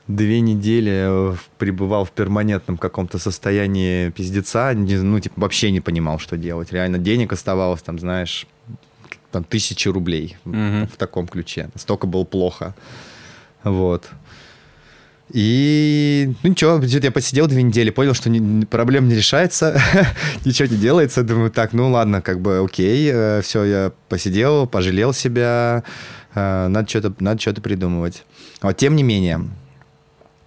[0.08, 6.72] две недели пребывал в перманентном каком-то состоянии пиздеца, ну, типа, вообще не понимал, что делать.
[6.72, 8.48] Реально денег оставалось, там, знаешь,
[9.32, 10.88] там, тысячи рублей угу.
[10.92, 11.70] в таком ключе.
[11.74, 12.76] Настолько было плохо.
[13.63, 14.10] Вот.
[15.32, 19.80] И, ну ничего, я посидел две недели, понял, что не, проблема не решается,
[20.46, 21.24] ничего не делается.
[21.24, 25.84] Думаю, так, ну ладно, как бы окей, э, все, я посидел, пожалел себя,
[26.34, 28.24] э, надо что-то надо что придумывать.
[28.63, 29.42] Вот, тем не менее,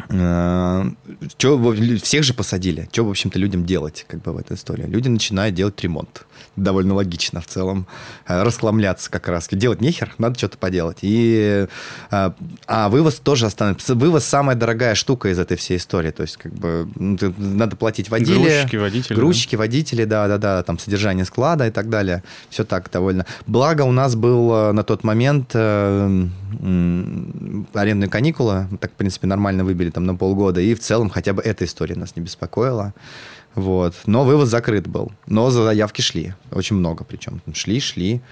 [0.08, 0.84] Э,
[1.36, 2.88] Че, всех же посадили.
[2.92, 4.86] Что, в общем-то, людям делать как бы в этой истории?
[4.86, 6.26] Люди начинают делать ремонт.
[6.56, 7.86] Довольно логично в целом.
[8.26, 9.48] Э, расхламляться как раз.
[9.50, 10.98] Делать нехер, надо что-то поделать.
[11.02, 11.66] И,
[12.10, 12.30] э,
[12.66, 13.94] а вывоз тоже останется.
[13.94, 16.10] Вывоз самая дорогая штука из этой всей истории.
[16.10, 18.62] То есть, как бы, ну, надо платить водителя.
[18.62, 19.14] Грузчики, водители.
[19.14, 19.58] Грузчики, да.
[19.58, 22.22] водители, да-да-да, там содержание склада и так далее.
[22.50, 23.26] Все так довольно.
[23.46, 25.54] Благо у нас был на тот момент
[27.74, 28.66] арендные каникулы.
[28.80, 31.94] Так, в принципе, нормально выбили там на полгода, и в целом хотя бы эта история
[31.94, 32.94] нас не беспокоила.
[33.54, 33.94] Вот.
[34.06, 35.12] Но вывоз закрыт был.
[35.26, 36.34] Но заявки шли.
[36.50, 37.42] Очень много причем.
[37.52, 38.22] Шли, шли.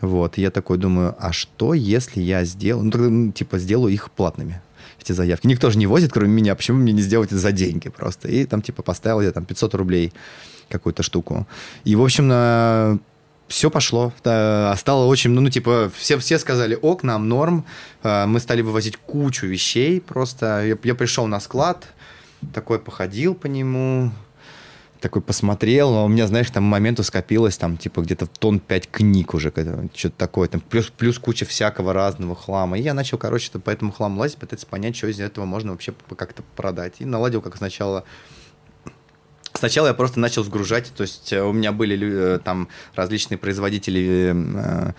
[0.00, 0.38] Вот.
[0.38, 2.84] И я такой думаю, а что, если я сделаю...
[2.84, 4.62] Ну, тогда, типа, сделаю их платными
[5.00, 5.46] эти заявки.
[5.46, 6.54] Никто же не возит, кроме меня.
[6.54, 8.28] Почему мне не сделать это за деньги просто?
[8.28, 10.12] И там, типа, поставил я там 500 рублей
[10.68, 11.46] какую-то штуку.
[11.84, 12.98] И, в общем, на
[13.50, 14.12] все пошло.
[14.22, 17.66] Да, стало очень, ну, ну, типа, все, все сказали, ок, нам норм.
[18.02, 20.64] А, мы стали вывозить кучу вещей просто.
[20.64, 21.88] Я, я пришел на склад,
[22.54, 24.12] такой походил по нему,
[25.00, 29.34] такой посмотрел, но у меня, знаешь, там моменту скопилось там, типа, где-то тон 5 книг
[29.34, 32.78] уже, что-то такое, там, плюс, плюс куча всякого разного хлама.
[32.78, 35.92] И я начал, короче, по этому хламу лазить, пытаться понять, что из этого можно вообще
[36.16, 36.94] как-то продать.
[37.00, 38.04] И наладил, как сначала
[39.60, 44.34] Сначала я просто начал сгружать, то есть э, у меня были э, там различные производители
[44.54, 44.92] э,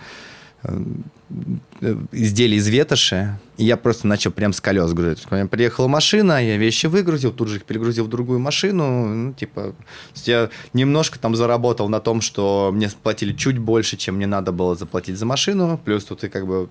[2.12, 5.26] изделий из ветоши, и я просто начал прям с колес грузить.
[5.28, 9.32] У меня приехала машина, я вещи выгрузил, тут же их перегрузил в другую машину, ну,
[9.32, 9.74] типа,
[10.26, 14.76] я немножко там заработал на том, что мне платили чуть больше, чем мне надо было
[14.76, 16.68] заплатить за машину, плюс тут и как бы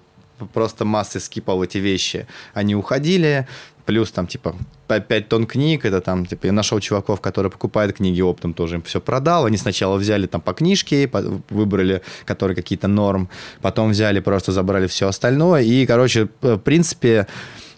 [0.48, 3.48] просто массы скипал эти вещи, они уходили,
[3.86, 4.56] плюс там типа
[4.88, 8.82] 5 тонн книг, это там, типа, я нашел чуваков, которые покупают книги оптом, тоже им
[8.82, 9.46] все продал.
[9.46, 11.10] Они сначала взяли там по книжке,
[11.50, 13.30] выбрали, которые какие-то норм,
[13.62, 15.62] потом взяли, просто забрали все остальное.
[15.64, 17.28] И, короче, в принципе,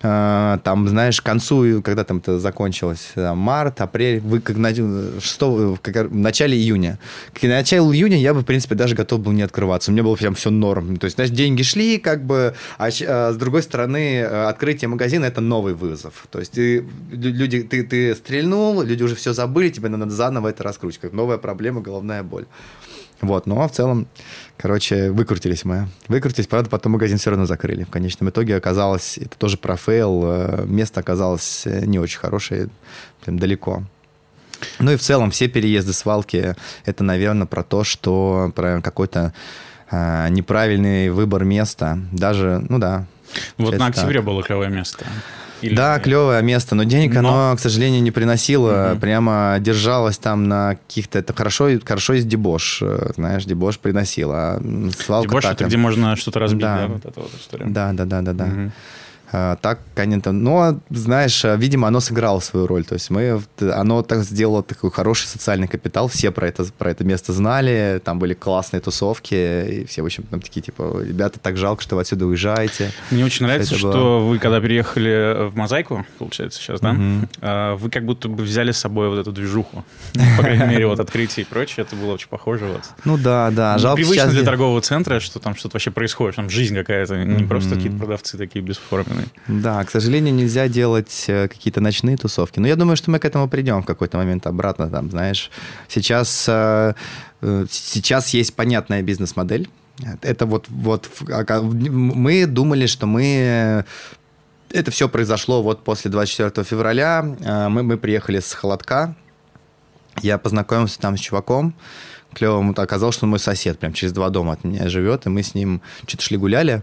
[0.04, 5.39] там, знаешь, к концу, когда там это закончилось, там, март, апрель, вы как, на, 6,
[5.82, 7.00] как в начале июня.
[7.34, 9.92] К началу июня я бы, в принципе, даже готов был не открываться.
[9.92, 10.98] У меня было прям все норм.
[10.98, 15.24] То есть, знаешь, деньги шли, как бы, а, а с другой стороны, э, открытие магазина–
[15.26, 16.28] это новый вызов.
[16.30, 20.63] То есть, ты, люди, ты, ты стрельнул, люди уже все забыли, тебе надо заново это
[20.63, 21.13] раскручивать.
[21.13, 22.46] Новая проблема, головная боль.
[23.24, 24.08] Вот, но в целом,
[24.58, 25.88] короче, выкрутились мы.
[26.10, 27.86] Выкрутились, правда, потом магазин все равно закрыли.
[27.86, 32.68] В конечном итоге оказалось, это тоже про fail, э, место оказалось э, не очень хорошее,
[33.24, 33.84] прям далеко.
[34.80, 39.34] Ну и в целом все переезды свалки, это, наверное, про то, что про какой-то
[39.90, 41.98] э, неправильный выбор места.
[42.12, 43.06] Даже, ну да.
[43.58, 44.26] Вот на октябре так.
[44.26, 45.06] было клевое место.
[45.63, 45.76] Или...
[45.76, 47.19] Да, клевое место, но денег но...
[47.19, 48.91] оно, к сожалению, не приносило.
[48.91, 48.99] Угу.
[48.99, 51.19] Прямо держалось там на каких-то...
[51.19, 54.56] Это хорошо, хорошо из дебош, э, знаешь, дебош приносила.
[54.56, 55.54] А свалка дебош так...
[55.54, 57.65] это где можно что-то разбить, да, да вот эта вот история.
[57.65, 58.45] Да, да, да, да, да.
[58.45, 58.71] Угу.
[59.36, 62.86] А, так, конечно, но, знаешь, а, видимо, оно сыграло свою роль.
[62.86, 67.04] То есть мы, оно так сделало такой хороший социальный капитал, все про это, про это
[67.04, 71.58] место знали, там были классные тусовки, и все, в общем, там такие, типа, ребята, так
[71.58, 72.91] жалко, что вы отсюда уезжаете.
[73.10, 74.19] Мне очень нравится, что было...
[74.19, 77.78] вы, когда переехали в Мозаику, получается, сейчас, да, угу.
[77.78, 79.84] вы как будто бы взяли с собой вот эту движуху.
[80.38, 82.65] По крайней мере, вот открытие и прочее, это было очень похоже.
[82.65, 82.84] Вот.
[83.04, 83.80] Ну да, да.
[83.80, 87.74] Жалко Привычно для торгового центра, что там что-то вообще происходит, там жизнь какая-то, не просто
[87.74, 89.62] какие-то продавцы такие бесформенные стороны.
[89.62, 92.60] Да, к сожалению, нельзя делать э, какие-то ночные тусовки.
[92.60, 94.90] Но я думаю, что мы к этому придем в какой-то момент обратно.
[94.90, 95.52] Там, знаешь,
[95.88, 96.94] сейчас, э,
[97.42, 99.70] э, сейчас есть понятная бизнес-модель.
[100.22, 103.86] Это вот, вот мы думали, что мы
[104.72, 107.22] это все произошло вот после 24 февраля.
[107.22, 109.16] Мы, мы приехали с Холодка.
[110.22, 111.76] Я познакомился там с чуваком
[112.34, 112.74] клевым.
[112.76, 115.26] Оказалось, что он мой сосед, прям через два дома от меня живет.
[115.26, 116.82] И мы с ним что-то шли гуляли.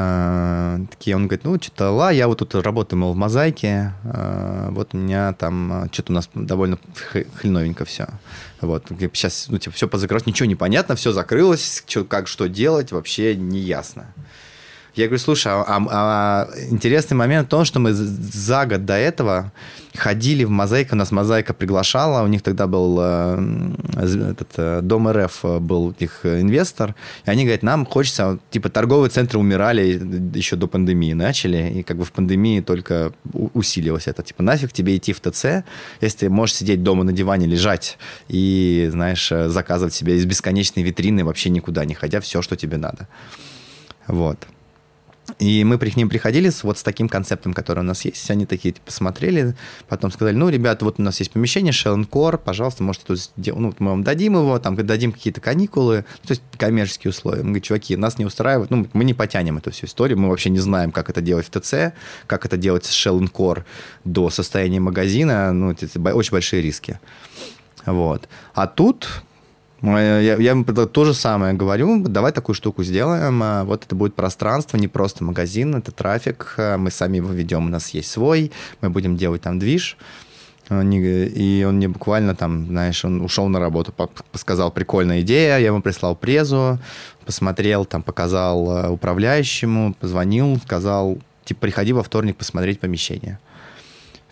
[0.00, 4.70] А, такие, он говорит, ну, что-то, ла, я вот тут работаю, мол, в мозаике, а,
[4.70, 6.78] вот у меня там, а, что-то у нас довольно
[7.34, 8.06] хреновенько все.
[8.60, 12.92] Вот, сейчас, ну, типа, все позакрылось, ничего не понятно, все закрылось, что, как, что делать,
[12.92, 14.06] вообще не ясно.
[14.94, 18.94] Я говорю, слушай, а, а, а интересный момент в том, что мы за год до
[18.94, 19.52] этого
[19.96, 25.40] ходили в Мозаику, нас Мозаика приглашала, у них тогда был э, этот, э, Дом РФ,
[25.44, 26.94] э, был их инвестор,
[27.26, 30.00] и они говорят, нам хочется, типа торговые центры умирали
[30.34, 34.96] еще до пандемии, начали, и как бы в пандемии только усилилось это, типа нафиг тебе
[34.96, 35.64] идти в ТЦ,
[36.00, 37.98] если ты можешь сидеть дома на диване, лежать
[38.28, 43.08] и, знаешь, заказывать себе из бесконечной витрины, вообще никуда не ходя, все, что тебе надо.
[44.06, 44.46] Вот.
[45.38, 48.30] И мы к ним приходили с, вот с таким концептом, который у нас есть.
[48.30, 49.54] Они такие типа, посмотрели,
[49.88, 53.74] потом сказали, ну, ребята, вот у нас есть помещение, Shell пожалуйста, можете тут сделать, ну,
[53.78, 57.38] мы вам дадим его, там, дадим какие-то каникулы, то есть коммерческие условия.
[57.38, 60.50] Мы говорим, чуваки, нас не устраивает, ну, мы не потянем эту всю историю, мы вообще
[60.50, 61.94] не знаем, как это делать в ТЦ,
[62.26, 63.18] как это делать с Shell
[64.04, 66.98] до состояния магазина, ну, это очень большие риски.
[67.86, 68.28] Вот.
[68.54, 69.22] А тут
[69.82, 74.14] я, я им то же самое говорю, давай такую штуку сделаем, а, вот это будет
[74.14, 78.50] пространство, не просто магазин, это трафик, а, мы сами его ведем, у нас есть свой,
[78.80, 79.96] мы будем делать там движ,
[80.70, 83.94] и он мне буквально там, знаешь, он ушел на работу,
[84.34, 86.78] сказал, прикольная идея, я ему прислал презу,
[87.24, 93.38] посмотрел, там показал а, управляющему, позвонил, сказал, типа, приходи во вторник посмотреть помещение.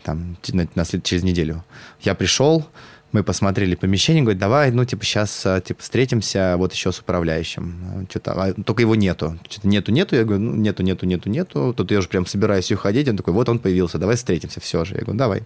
[0.02, 1.64] Там, на, на, через неделю.
[2.00, 2.64] Я пришел,
[3.12, 8.06] мы посмотрели помещение, говорит, давай, ну, типа, сейчас, а, типа, встретимся вот еще с управляющим.
[8.10, 9.38] Что-то, а, только его нету.
[9.48, 10.16] Что-то нету, нету.
[10.16, 11.74] Я говорю, ну, нету, нету, нету, нету.
[11.76, 13.08] Тут я уже прям собираюсь уходить.
[13.08, 14.94] Он такой, вот он появился, давай встретимся, все же.
[14.94, 15.42] Я говорю, давай.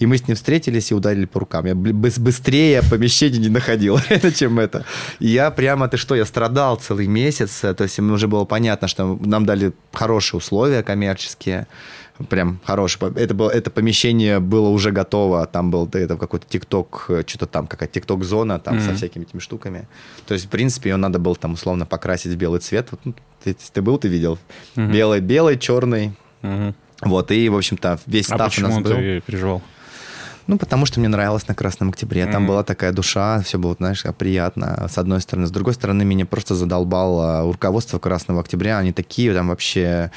[0.00, 1.66] И мы с ним встретились и ударили по рукам.
[1.66, 3.98] Я быстрее помещение не находил,
[4.34, 4.86] чем это.
[5.18, 7.60] И я прямо, ты что, я страдал целый месяц.
[7.60, 11.66] То есть уже было понятно, что нам дали хорошие условия коммерческие
[12.28, 12.98] прям хороший.
[13.16, 17.94] Это, было, это помещение было уже готово, там был это какой-то ТикТок, что-то там, какая-то
[17.94, 18.86] ТикТок-зона там mm-hmm.
[18.86, 19.88] со всякими этими штуками.
[20.26, 22.88] То есть, в принципе, ее надо было там условно покрасить в белый цвет.
[22.90, 24.38] Вот, ну, ты, ты был, ты видел?
[24.76, 24.92] Mm-hmm.
[24.92, 26.12] Белый, белый, черный.
[26.42, 26.74] Mm-hmm.
[27.02, 28.90] Вот, и, в общем-то, весь а став у нас был.
[28.90, 29.62] ты переживал?
[30.50, 32.26] Ну, потому что мне нравилось на Красном Октябре.
[32.26, 32.48] Там mm-hmm.
[32.48, 35.46] была такая душа, все было, знаешь, приятно, с одной стороны.
[35.46, 38.78] С другой стороны, меня просто задолбало руководство Красного Октября.
[38.78, 40.10] Они такие там вообще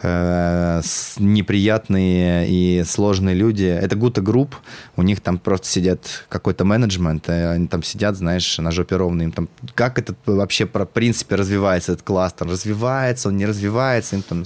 [0.00, 0.80] э,
[1.18, 3.66] неприятные и сложные люди.
[3.66, 4.56] Это Гута Групп,
[4.96, 9.20] у них там просто сидят какой-то менеджмент, они там сидят, знаешь, на жопе ровно.
[9.20, 12.48] Им там, как этот вообще, в принципе, развивается этот кластер?
[12.48, 14.44] Развивается, он не развивается, им там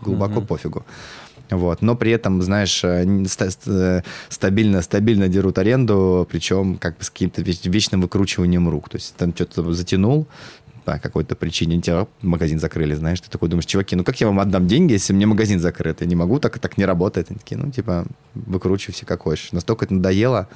[0.00, 0.46] глубоко mm-hmm.
[0.46, 0.86] пофигу.
[1.50, 1.82] Вот.
[1.82, 3.04] Но при этом, знаешь, э,
[3.66, 8.88] э, стабильно, стабильно дерут аренду, причем как бы с каким-то вечным выкручиванием рук.
[8.88, 10.28] То есть там что-то затянул,
[10.84, 14.40] по какой-то причине тебя магазин закрыли, знаешь, ты такой думаешь, чуваки, ну как я вам
[14.40, 16.00] отдам деньги, если мне магазин закрыт?
[16.00, 17.30] Я не могу, так, так не работает.
[17.30, 19.52] Они такие, ну, типа, выкручивайся как хочешь.
[19.52, 20.48] Настолько это надоело,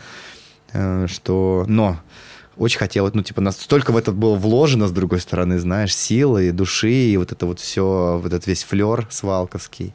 [0.73, 1.65] э, что...
[1.69, 1.99] Но
[2.57, 6.93] очень хотелось, ну, типа, настолько в это было вложено, с другой стороны, знаешь, силы, души,
[6.93, 9.93] и вот это вот все, вот этот весь флер свалковский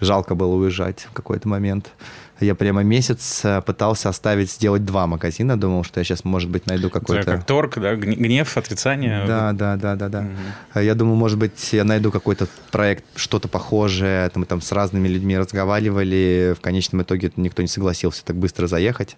[0.00, 1.92] жалко было уезжать в какой-то момент.
[2.40, 5.56] Я прямо месяц э, пытался оставить, сделать два магазина.
[5.56, 7.24] Думал, что я сейчас, может быть, найду какой-то...
[7.24, 7.94] Как торг, да?
[7.94, 9.24] Гнев, отрицание.
[9.26, 10.26] Да, да, да, да, да.
[10.74, 10.80] Угу.
[10.80, 14.30] Я думал, может быть, я найду какой-то проект, что-то похожее.
[14.34, 16.54] Мы там с разными людьми разговаривали.
[16.58, 19.16] В конечном итоге никто не согласился так быстро заехать.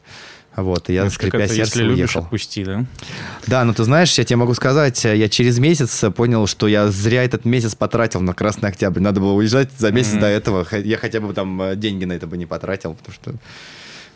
[0.56, 2.20] Вот, и я, ну, скрипя сердце, если любишь, уехал.
[2.20, 2.84] отпусти, да?
[3.46, 7.24] Да, ну ты знаешь, я тебе могу сказать, я через месяц понял, что я зря
[7.24, 9.00] этот месяц потратил на Красный Октябрь.
[9.00, 10.20] Надо было уезжать за месяц mm-hmm.
[10.20, 10.66] до этого.
[10.78, 13.34] Я хотя бы там э, деньги на это бы не потратил, потому что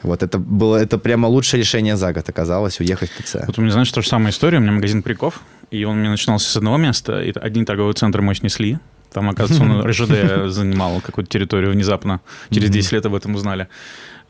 [0.03, 3.37] вот это было, это прямо лучшее решение за год оказалось, уехать в ТЦ.
[3.47, 4.59] Вот у меня, знаешь, то же самая история.
[4.59, 7.95] У меня магазин Приков, и он у меня начинался с одного места, и одни торговые
[7.95, 8.79] центры мы снесли,
[9.13, 12.21] там, оказывается, он РЖД занимал какую-то территорию внезапно.
[12.51, 13.69] Через 10 лет об этом узнали.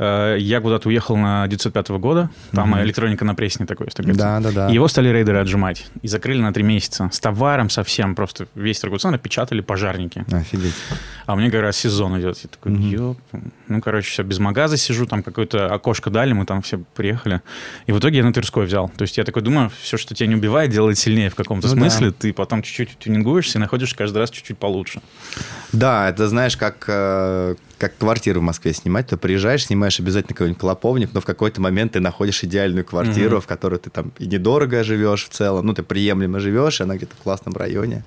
[0.02, 2.84] Э, я куда-то уехал на 905 года, там mm-hmm.
[2.84, 4.68] электроника на пресне такой, если Да, да, да.
[4.68, 5.86] его стали рейдеры отжимать.
[6.00, 7.10] И закрыли на три месяца.
[7.12, 8.14] С товаром совсем.
[8.14, 10.24] Просто весь торговый центр печатали пожарники.
[10.32, 10.72] Офигеть.
[11.26, 12.38] А меня как раз сезон идет.
[12.42, 12.88] Я такой, mm-hmm.
[12.88, 13.18] ёп.
[13.68, 17.42] Ну, короче, все, без магаза сижу, там какое-то окошко дали, мы там все приехали.
[17.86, 18.88] И в итоге я на Тверской взял.
[18.96, 21.74] То есть я такой думаю, все, что тебя не убивает, делает сильнее в каком-то ну,
[21.74, 22.08] смысле.
[22.08, 22.16] Да.
[22.20, 25.02] Ты потом чуть-чуть тюнингуешься и находишь каждый раз чуть-чуть получше.
[25.72, 30.60] Да, это знаешь, как э, как квартиру в Москве снимать, то приезжаешь, снимаешь обязательно какой-нибудь
[30.60, 33.40] клоповник, но в какой-то момент ты находишь идеальную квартиру, mm-hmm.
[33.40, 36.96] в которой ты там и недорого живешь в целом, ну, ты приемлемо живешь, и она
[36.96, 38.04] где-то в классном районе.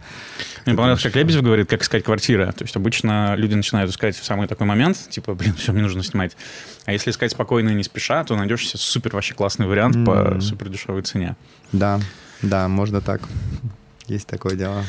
[0.67, 2.45] Мне понравилось, как Лебедев говорит, как искать квартиры.
[2.51, 6.03] То есть обычно люди начинают искать в самый такой момент, типа, блин, все, мне нужно
[6.03, 6.37] снимать.
[6.85, 10.35] А если искать спокойно и не спеша, то найдешь себе супер вообще классный вариант mm-hmm.
[10.35, 11.35] по супер дешевой цене.
[11.71, 11.99] Да,
[12.43, 13.21] да, можно так.
[14.05, 14.83] Есть такое дело.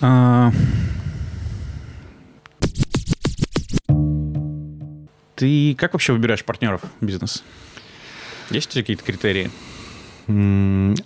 [0.00, 0.50] А...
[5.40, 7.42] Ты как вообще выбираешь партнеров в бизнес?
[8.50, 9.50] Есть у тебя какие-то критерии?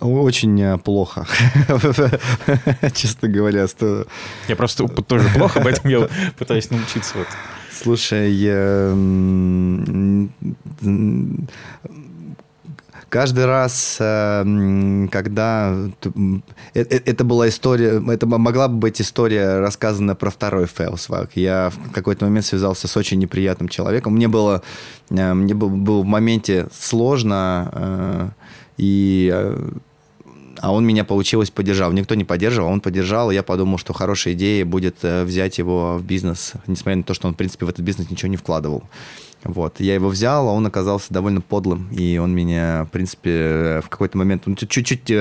[0.01, 1.25] Очень э, плохо,
[2.93, 3.65] честно говоря.
[3.69, 4.05] Что...
[4.49, 7.17] Я просто тоже плохо, поэтому я пытаюсь научиться.
[7.17, 7.27] Вот.
[7.71, 8.93] Слушай, я
[13.09, 16.09] каждый раз, э, когда э,
[16.73, 21.31] э, это была история, это могла бы быть история, рассказана про второй фейлсвак.
[21.35, 24.13] Я в какой-то момент связался с очень неприятным человеком.
[24.13, 24.61] Мне было,
[25.09, 28.33] мне было в моменте сложно,
[28.77, 29.53] и
[30.61, 31.91] а он меня, получилось, поддержал.
[31.91, 36.03] Никто не поддерживал, он поддержал, и я подумал, что хорошая идея будет взять его в
[36.03, 38.83] бизнес, несмотря на то, что он, в принципе, в этот бизнес ничего не вкладывал.
[39.45, 39.79] Вот.
[39.79, 44.17] Я его взял, а он оказался довольно подлым, и он меня, в принципе, в какой-то
[44.17, 44.43] момент...
[44.47, 45.11] Ну, чуть-чуть...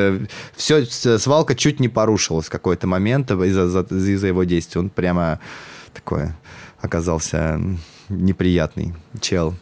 [0.56, 4.80] Все, свалка чуть не порушилась в какой-то момент из-за из его действий.
[4.80, 5.40] Он прямо
[5.92, 6.30] такой
[6.80, 7.60] оказался
[8.08, 9.54] неприятный чел.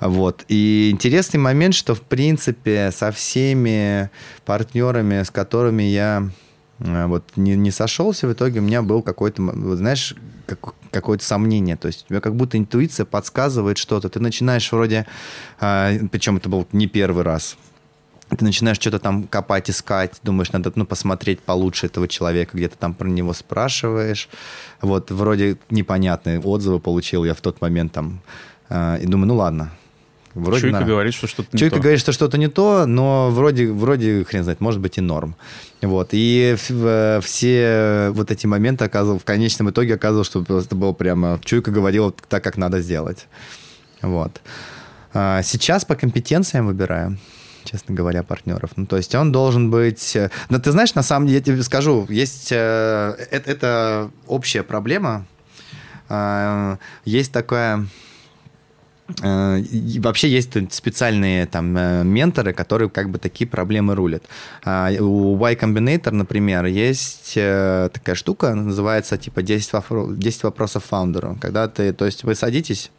[0.00, 0.44] Вот.
[0.48, 4.10] И интересный момент, что, в принципе, со всеми
[4.44, 6.43] партнерами, с которыми я э,
[6.78, 9.42] вот не, не сошелся, в итоге у меня был какой-то,
[9.76, 10.14] знаешь,
[10.46, 11.76] как, какое-то сомнение.
[11.76, 14.08] То есть у тебя как будто интуиция подсказывает что-то.
[14.08, 15.06] Ты начинаешь вроде,
[15.60, 17.56] а, причем это был не первый раз,
[18.36, 22.94] ты начинаешь что-то там копать, искать, думаешь, надо ну, посмотреть получше этого человека, где-то там
[22.94, 24.28] про него спрашиваешь.
[24.80, 28.20] Вот, вроде непонятные отзывы получил я в тот момент там.
[28.68, 29.70] Э, и думаю, ну ладно,
[30.34, 30.86] Вроде Чуйка на...
[30.86, 31.82] говорит, что что-то не Чуйка то.
[31.82, 35.36] говорит, что что-то не то, но вроде, вроде, хрен знает, может быть и норм.
[35.80, 36.08] Вот.
[36.12, 41.40] И все вот эти моменты оказывал, в конечном итоге оказывалось, что это было прямо...
[41.44, 43.26] Чуйка говорила так, как надо сделать.
[44.02, 44.40] Вот.
[45.12, 47.18] А сейчас по компетенциям выбираю
[47.64, 48.72] честно говоря, партнеров.
[48.76, 50.14] Ну, то есть он должен быть...
[50.14, 52.52] Э, но ты знаешь, на самом деле, я тебе скажу, есть...
[52.52, 55.26] Это, это общая проблема.
[56.08, 56.76] А,
[57.06, 57.86] есть такая
[59.22, 59.62] Э,
[59.98, 64.22] вообще есть специальные там э, менторы, которые как бы такие проблемы рулят.
[64.64, 70.84] А, у Y Combinator, например, есть э, такая штука, называется типа 10, вопросов, 10 вопросов
[70.84, 71.36] фаундеру.
[71.40, 72.90] Когда ты, то есть вы садитесь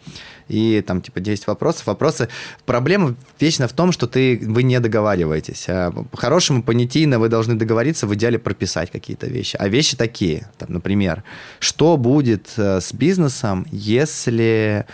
[0.48, 1.88] и там типа 10 вопросов.
[1.88, 2.30] Вопросы...
[2.68, 5.66] Проблема вечно в том, что ты, вы не договариваетесь.
[5.68, 9.56] А по-хорошему, понятийно вы должны договориться, в идеале прописать какие-то вещи.
[9.58, 11.24] А вещи такие, там, например,
[11.60, 14.86] что будет с бизнесом, если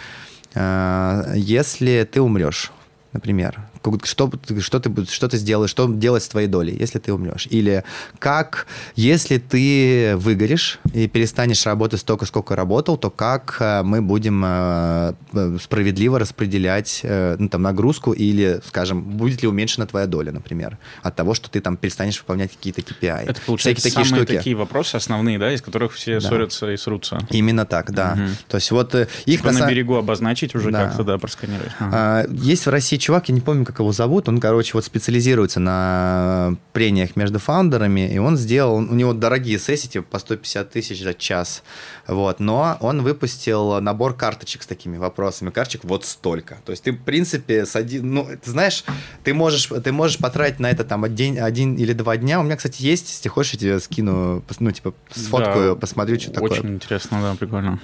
[0.53, 2.71] если ты умрешь,
[3.13, 3.57] например,
[4.03, 7.47] что, что, ты, что ты сделаешь, что делать с твоей долей, если ты умрешь.
[7.49, 7.83] Или
[8.19, 14.43] как, если ты выгоришь и перестанешь работать столько, сколько работал, то как э, мы будем
[14.45, 15.13] э,
[15.61, 21.33] справедливо распределять ну, там, нагрузку или, скажем, будет ли уменьшена твоя доля, например, от того,
[21.33, 23.25] что ты там перестанешь выполнять какие-то KPI.
[23.27, 26.27] Это, получается, Всякие самые такие, такие вопросы основные, да, из которых все да.
[26.27, 27.19] ссорятся и срутся.
[27.29, 28.13] Именно так, да.
[28.13, 28.29] Угу.
[28.49, 29.07] То есть вот их...
[29.25, 30.85] Типа на, на берегу обозначить уже да.
[30.85, 31.71] как-то, да, просканировать.
[31.79, 31.91] Ага.
[31.93, 35.59] А, есть в России чувак, я не помню, как его зовут, он, короче, вот специализируется
[35.59, 41.01] на прениях между фаундерами, и он сделал, у него дорогие сессии, типа по 150 тысяч
[41.01, 41.63] за час,
[42.07, 46.91] вот, но он выпустил набор карточек с такими вопросами, карточек вот столько, то есть ты,
[46.91, 48.83] в принципе, с один, ну, ты знаешь,
[49.23, 52.57] ты можешь, ты можешь потратить на это там один, один или два дня, у меня,
[52.57, 56.51] кстати, есть, если хочешь, я тебе скину, ну, типа, сфоткаю, да, посмотрю, что такое.
[56.51, 57.79] Очень интересно, да, прикольно.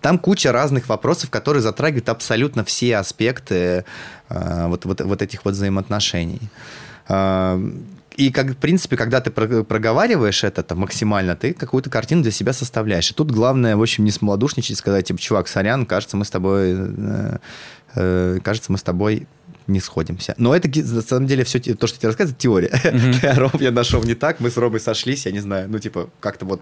[0.00, 3.84] Там куча разных вопросов, которые затрагивают абсолютно все аспекты
[4.28, 6.40] э, вот, вот, вот этих вот взаимоотношений.
[7.08, 7.60] Э,
[8.16, 12.52] и, как, в принципе, когда ты проговариваешь это там, максимально, ты какую-то картину для себя
[12.52, 13.10] составляешь.
[13.10, 16.74] И тут главное, в общем, не смолодушничать, сказать, типа, чувак, сорян, кажется, мы с тобой,
[16.76, 17.38] э,
[17.94, 19.26] э, кажется, мы с тобой
[19.66, 20.34] не сходимся.
[20.38, 22.70] Но это, на самом деле, все то, что тебе рассказывают, теория.
[22.92, 23.38] Mm-hmm.
[23.38, 26.44] Ром я нашел не так, мы с Ромой сошлись, я не знаю, ну, типа, как-то
[26.44, 26.60] вот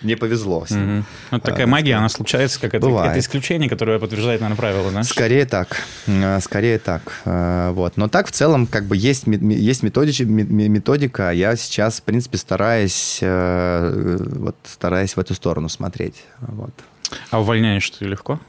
[0.00, 0.64] мне повезло.
[0.68, 1.04] Mm-hmm.
[1.32, 5.02] Вот такая а, магия, она случается, как это, это исключение, которое подтверждает, наверное, правило, да?
[5.02, 7.96] Скорее так, а, скорее так, а, вот.
[7.96, 13.18] Но так в целом, как бы, есть, есть методичи, методика, я сейчас, в принципе, стараюсь,
[13.20, 16.72] э, вот, стараюсь в эту сторону смотреть, вот.
[17.30, 18.40] А увольняешь ты легко?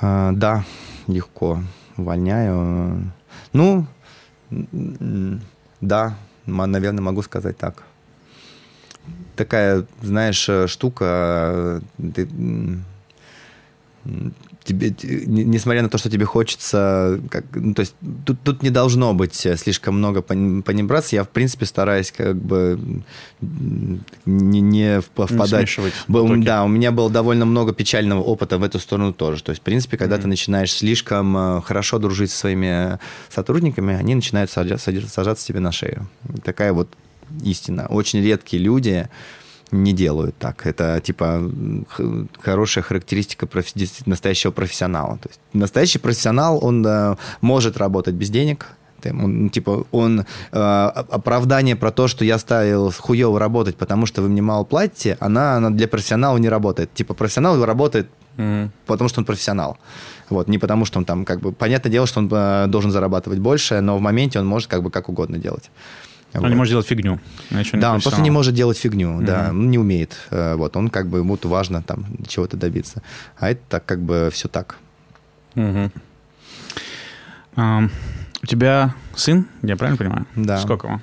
[0.00, 0.64] Да,
[1.06, 1.60] легко
[1.96, 3.12] увольняю.
[3.52, 3.86] Ну,
[5.80, 6.16] да,
[6.46, 7.82] наверное, могу сказать так.
[9.36, 11.80] Такая, знаешь, штука,
[12.14, 12.28] ты,
[14.64, 14.94] тебе,
[15.26, 17.94] несмотря на то, что тебе хочется, как, ну, то есть
[18.24, 21.16] тут, тут не должно быть слишком много понебратства.
[21.16, 23.02] Я, в принципе, стараюсь как бы
[23.40, 25.78] не, не впадать...
[25.78, 29.42] Не да, у меня было довольно много печального опыта в эту сторону тоже.
[29.42, 30.22] То есть, в принципе, когда mm-hmm.
[30.22, 32.98] ты начинаешь слишком э, хорошо дружить со своими
[33.28, 36.08] сотрудниками, они начинают сажаться, сажаться тебе на шею.
[36.42, 36.88] Такая вот
[37.42, 37.86] истина.
[37.88, 39.08] Очень редкие люди
[39.74, 40.66] не делают так.
[40.66, 41.50] Это типа
[42.40, 45.18] хорошая характеристика профи- настоящего профессионала.
[45.18, 48.66] То есть настоящий профессионал, он э, может работать без денег,
[49.10, 54.28] он, типа, он э, оправдание про то, что я ставил хуево работать, потому что вы
[54.28, 56.94] мне мало платите, она, она для профессионала не работает.
[56.94, 58.70] Типа, профессионал работает, mm-hmm.
[58.86, 59.78] потому что он профессионал.
[60.30, 63.40] Вот, не потому что он там, как бы, понятное дело, что он э, должен зарабатывать
[63.40, 65.70] больше, но в моменте он может как бы как угодно делать.
[66.34, 66.48] Он вот.
[66.48, 67.20] не может делать фигню.
[67.72, 69.24] Да, он просто не может делать фигню, mm-hmm.
[69.24, 70.16] да, он не умеет.
[70.30, 73.02] Э, вот, он как бы, ему важно там чего-то добиться.
[73.38, 74.76] А это так как бы все так.
[75.54, 75.92] Mm-hmm.
[77.56, 77.90] Um,
[78.42, 80.26] у тебя сын, я правильно понимаю?
[80.34, 80.58] Да.
[80.58, 81.00] Сколько ему?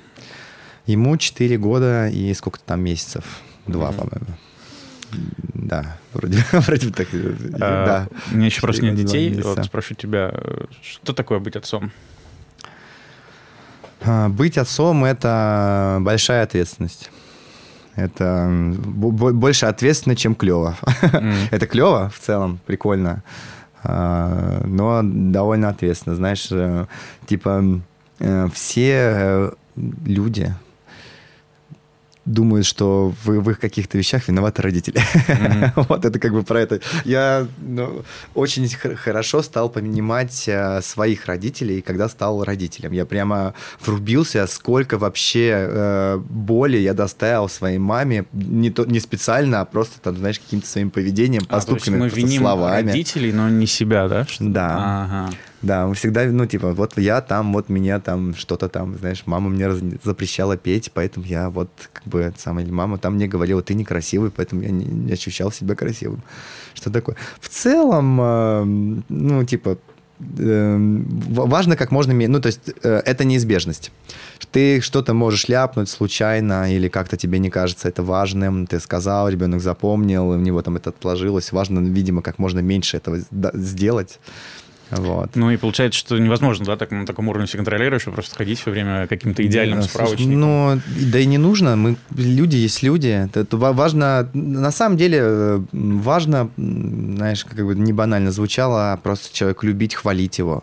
[0.84, 3.24] Ему 4 года и сколько-то там месяцев.
[3.66, 3.96] Два, mm-hmm.
[3.96, 4.38] по-моему.
[5.54, 7.08] Да, вроде, вроде так.
[7.54, 8.08] А, да.
[8.30, 9.40] У меня еще просто нет детей.
[9.40, 10.34] Вот спрошу тебя,
[10.82, 11.90] что такое быть отцом?
[14.04, 17.10] А, быть отцом– это большая ответственность.
[17.94, 20.76] Это больше ответственно, чем клево.
[21.02, 21.34] Mm.
[21.50, 23.22] это клево в целом, прикольно,
[23.84, 26.16] а, но довольно ответственно.
[26.16, 26.86] Знаешь, э,
[27.26, 27.80] типа
[28.18, 30.54] э, все э, люди,
[32.24, 35.00] думают, что в, в их каких-то вещах виноваты родители.
[35.00, 35.86] Mm-hmm.
[35.88, 36.80] вот это как бы про это.
[37.04, 38.04] Я ну,
[38.34, 42.92] очень хорошо стал понимать э, своих родителей, когда стал родителем.
[42.92, 43.54] Я прямо
[43.84, 50.00] врубился, сколько вообще э, боли я доставил своей маме, не, то, не специально, а просто,
[50.00, 52.88] там, знаешь, каким-то своим поведением, поступками, а, то есть мы виним словами.
[52.88, 54.24] родителей, но не себя, да?
[54.26, 54.44] Что?
[54.44, 55.02] Да.
[55.04, 55.36] Ага.
[55.62, 59.48] Да, мы всегда, ну, типа, вот я там, вот меня там, что-то там, знаешь, мама
[59.48, 59.70] мне
[60.02, 64.62] запрещала петь, поэтому я вот, как бы, самая мама там мне говорила, ты некрасивый, поэтому
[64.62, 66.22] я не, не ощущал себя красивым.
[66.74, 67.16] Что такое?
[67.40, 68.64] В целом, э,
[69.08, 69.78] ну, типа,
[70.38, 70.76] э,
[71.28, 72.12] важно как можно...
[72.12, 73.92] Ну, то есть э, это неизбежность.
[74.50, 79.60] Ты что-то можешь ляпнуть случайно или как-то тебе не кажется это важным, ты сказал, ребенок
[79.60, 81.52] запомнил, у него там это отложилось.
[81.52, 83.20] Важно, видимо, как можно меньше этого
[83.54, 84.18] сделать.
[84.96, 85.30] Вот.
[85.36, 88.60] Ну и получается, что невозможно, да, так, на таком уровне все контролировать, чтобы просто ходить
[88.60, 90.40] все время каким-то идеальным да, справочником.
[90.40, 91.76] Ну, да и не нужно.
[91.76, 93.08] Мы люди есть люди.
[93.08, 98.96] Это, это важно, на самом деле, э, важно, знаешь, как бы не банально звучало, а
[98.98, 100.62] просто человек любить, хвалить его.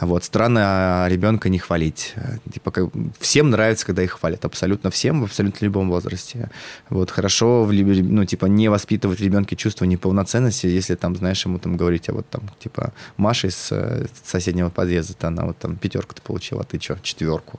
[0.00, 2.14] Вот, странно а ребенка не хвалить.
[2.52, 4.44] Типа, как, всем нравится, когда их хвалят.
[4.44, 6.50] Абсолютно всем, в абсолютно любом возрасте.
[6.90, 11.76] Вот, хорошо, ну, типа, не воспитывать в ребенке чувство неполноценности, если там, знаешь, ему там
[11.78, 16.60] говорить, а вот там, типа, Маша из э, соседнего подъезда, она вот там пятерку-то получила,
[16.60, 17.58] а ты что, четверку.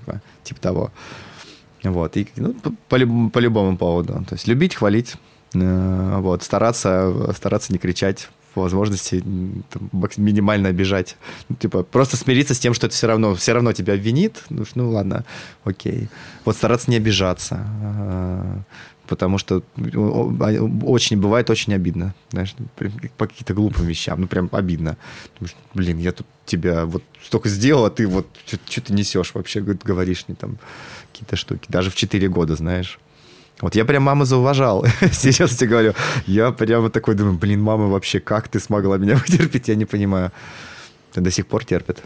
[0.00, 0.92] Типа, типа того.
[1.82, 4.12] Вот, и ну, по, по, по любому поводу.
[4.28, 5.14] То есть любить, хвалить,
[5.54, 8.28] э, вот, стараться, стараться не кричать,
[8.62, 9.20] возможности
[9.70, 11.16] там, минимально обижать.
[11.48, 14.42] Ну, типа, просто смириться с тем, что это все равно, все равно тебя обвинит.
[14.50, 15.24] Ну, ну ладно,
[15.64, 16.08] окей.
[16.44, 17.58] Вот стараться не обижаться.
[17.58, 18.60] А,
[19.06, 19.62] потому что
[20.82, 22.54] очень бывает очень обидно, знаешь,
[23.16, 24.96] по каким-то глупым вещам, ну прям обидно.
[25.74, 30.24] Блин, я тут тебя вот столько сделал, а ты вот что ты несешь вообще, говоришь
[30.28, 30.58] мне там
[31.12, 32.98] какие-то штуки, даже в 4 года, знаешь.
[33.64, 35.94] Вот я прям маму зауважал, сейчас тебе говорю.
[36.26, 40.32] Я прямо такой думаю, блин, мама, вообще как ты смогла меня вытерпеть, я не понимаю.
[41.14, 42.02] До сих пор терпит.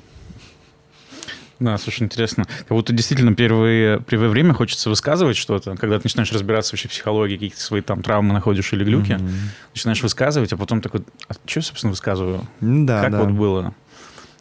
[1.59, 2.45] Да, слушай, интересно.
[2.45, 6.93] Как будто действительно первое, первое время хочется высказывать что-то, когда ты начинаешь разбираться вообще в
[6.93, 9.31] психологии, какие-то свои там травмы находишь или глюки, mm-hmm.
[9.75, 12.47] начинаешь высказывать, а потом такой, а что, собственно, высказываю?
[12.61, 13.25] Да, как да.
[13.25, 13.75] вот было?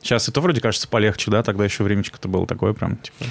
[0.01, 1.43] Сейчас это вроде кажется полегче, да?
[1.43, 3.25] Тогда еще времечко-то было такое прям, типа,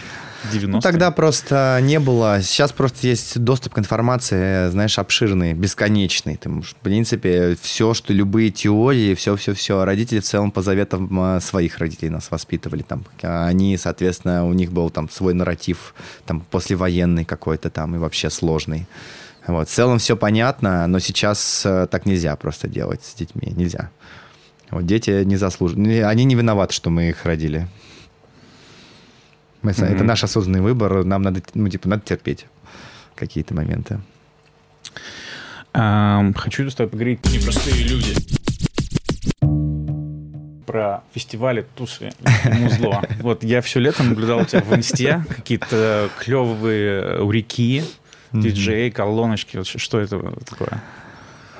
[0.52, 2.40] 90 ну, Тогда просто не было.
[2.42, 6.36] Сейчас просто есть доступ к информации, знаешь, обширный, бесконечный.
[6.36, 9.84] Ты можешь, в принципе, все, что любые теории, все-все-все.
[9.84, 12.82] Родители в целом по заветам а, своих родителей нас воспитывали.
[12.82, 15.94] Там, они, соответственно, у них был там свой нарратив,
[16.26, 18.86] там, послевоенный какой-то там и вообще сложный.
[19.46, 19.68] Вот.
[19.68, 23.52] В целом все понятно, но сейчас э, так нельзя просто делать с детьми.
[23.54, 23.90] Нельзя.
[24.70, 26.04] Вот дети не заслуживают.
[26.04, 27.68] Они не виноваты, что мы их родили.
[29.62, 29.84] Мы, mm-hmm.
[29.84, 31.04] Это наш осознанный выбор.
[31.04, 32.46] Нам надо, ну, типа, надо терпеть
[33.14, 34.00] какие-то моменты.
[35.72, 38.14] Um, хочу с тобой поговорить непростые люди.
[40.66, 42.12] Про фестивали, тусы,
[42.44, 43.02] музло.
[43.20, 47.84] Вот я все лето наблюдал у тебя в инсте какие-то клевые у реки,
[48.32, 49.62] диджей, колоночки.
[49.64, 50.82] Что это такое?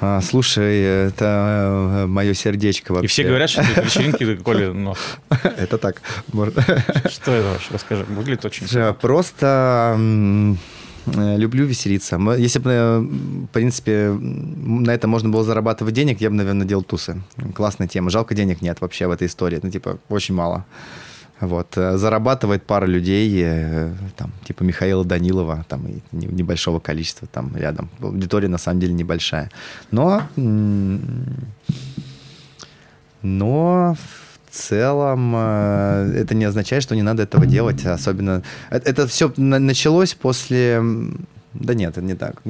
[0.01, 3.05] А, слушай, это э, мое сердечко вообще.
[3.05, 4.95] И все говорят, что это вечеринки, Коля, но...
[5.31, 6.03] Это так.
[6.29, 7.69] Что это вообще?
[7.71, 8.05] Расскажи.
[8.05, 8.67] Выглядит очень...
[9.01, 12.19] Просто э, люблю веселиться.
[12.37, 16.83] Если бы, э, в принципе, на это можно было зарабатывать денег, я бы, наверное, делал
[16.83, 17.23] тусы.
[17.55, 18.11] Классная тема.
[18.11, 19.61] Жалко, денег нет вообще в этой истории.
[19.63, 20.67] Ну, типа, очень мало.
[21.41, 21.77] Вот.
[21.77, 27.91] Э, зарабатывает пара людей, э, там, типа Михаила Данилова, там, и небольшого количества там рядом.
[28.01, 29.51] Аудитория на самом деле небольшая.
[29.91, 30.23] Но,
[33.23, 37.85] но в целом э, это не означает, что не надо этого делать.
[37.85, 40.83] Особенно это, это все началось после
[41.61, 42.43] Да нет, это не так.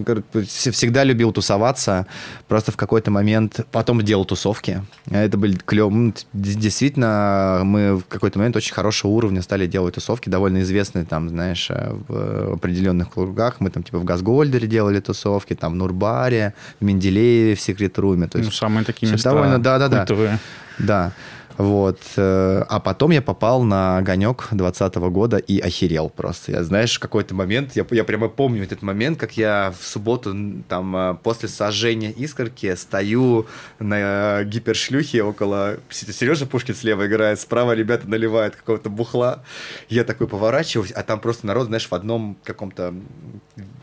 [0.47, 2.07] Всегда любил тусоваться,
[2.49, 4.83] просто в какой-то момент потом делал тусовки.
[5.11, 5.87] Это были клевые.
[5.87, 11.29] Ну, действительно, мы в какой-то момент очень хорошего уровня стали делать тусовки, довольно известные там,
[11.29, 13.61] знаешь, э, в определенных кругах.
[13.61, 18.29] Мы там типа в Газгольдере делали тусовки, там в Нурбаре, в Менделееве, в Секрет-руме.
[18.35, 20.39] Ну, самые такие места довольно, да, да, да.
[20.79, 21.13] Да.
[21.59, 21.99] Вот.
[22.17, 26.53] Э, а потом я попал на огонек 2020 года и охерел просто.
[26.53, 30.35] Я, знаешь, какой-то момент, я, я прямо помню этот момент, как я в субботу,
[30.69, 33.47] там, э, после сожжения искорки, стою
[33.79, 35.79] на гипершлюхе около...
[35.91, 39.43] Сережа Пушкин слева играет, справа ребята наливают какого-то бухла.
[39.89, 42.95] Я такой поворачиваюсь, а там просто народ, знаешь, в одном каком-то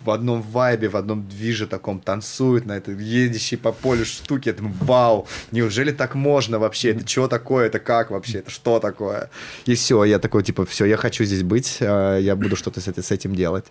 [0.05, 4.51] в одном вайбе, в одном движе таком танцует на этой едущей по полю штуке.
[4.51, 6.91] Я думаю, вау, неужели так можно вообще?
[6.91, 7.67] Это что такое?
[7.67, 8.39] Это как вообще?
[8.39, 9.29] Это что такое?
[9.65, 13.11] И все, я такой, типа, все, я хочу здесь быть, э, я буду что-то с
[13.11, 13.65] этим делать.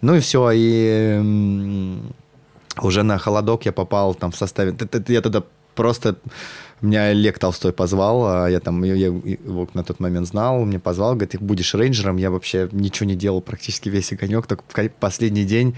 [0.00, 2.00] Ну и все, и
[2.80, 4.74] уже на холодок я попал там в составе...
[5.08, 5.42] Я тогда
[5.74, 6.16] просто
[6.86, 11.12] меня Олег Толстой позвал, а я там я его на тот момент знал, мне позвал,
[11.12, 14.62] говорит, ты будешь рейнджером, я вообще ничего не делал практически весь огонек, только
[15.00, 15.74] последний день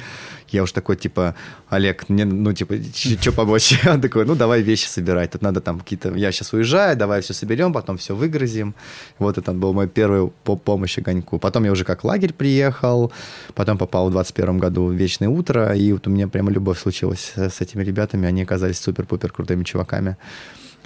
[0.53, 1.34] я уж такой, типа,
[1.68, 3.78] Олег, мне, ну, типа, что помочь?
[3.86, 7.34] Он такой, ну, давай вещи собирать, тут надо там какие-то, я сейчас уезжаю, давай все
[7.34, 8.74] соберем, потом все выгрузим.
[9.18, 11.38] Вот это был мой первый по помощь огоньку.
[11.38, 13.12] Потом я уже как лагерь приехал,
[13.55, 17.32] потом попал в 21 году в Вечное утро, и вот у меня прямо любовь случилась
[17.36, 20.16] с этими ребятами, они оказались супер-пупер крутыми чуваками.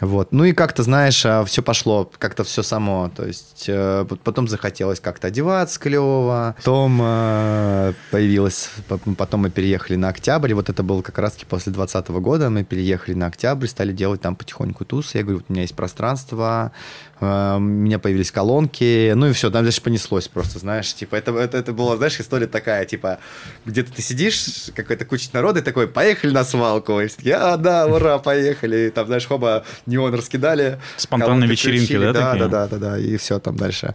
[0.00, 0.32] Вот.
[0.32, 3.10] Ну и как-то, знаешь, а, все пошло, как-то все само.
[3.14, 6.54] То есть э, потом захотелось как-то одеваться клево.
[6.58, 10.52] Потом э, появилось, потом мы переехали на Октябрь.
[10.54, 12.50] Вот это было как раз-таки после 2020 года.
[12.50, 15.14] Мы переехали на Октябрь, стали делать там потихоньку туз.
[15.14, 16.72] Я говорю, вот у меня есть пространство,
[17.20, 17.24] у
[17.58, 19.12] меня появились колонки.
[19.14, 20.92] Ну и все, там дальше понеслось просто, знаешь.
[20.92, 23.18] Типа это, это, это была, знаешь, история такая, типа,
[23.64, 27.00] где-то ты сидишь, какой-то куча народа, и такой, поехали на свалку.
[27.00, 28.88] И все а, да, ура, поехали.
[28.88, 30.80] И там, знаешь, хоба, неон раскидали.
[30.96, 33.94] Спонтанные вечеринки, включили, да, да, да, да, да, да, и все там дальше.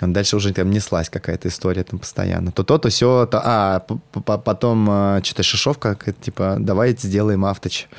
[0.00, 2.52] Дальше уже там неслась какая-то история там постоянно.
[2.52, 3.40] То то, то все, то...
[3.44, 7.94] А, потом э, что-то шишовка, типа, давайте сделаем авточ э,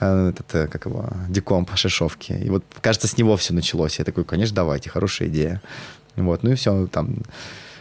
[0.00, 2.32] этот, э, как его, декомп шишовки.
[2.32, 3.98] И вот, кажется, с него все началось.
[3.98, 5.62] Я такой, конечно, давайте, хорошая идея.
[6.16, 7.22] Вот, ну и все, там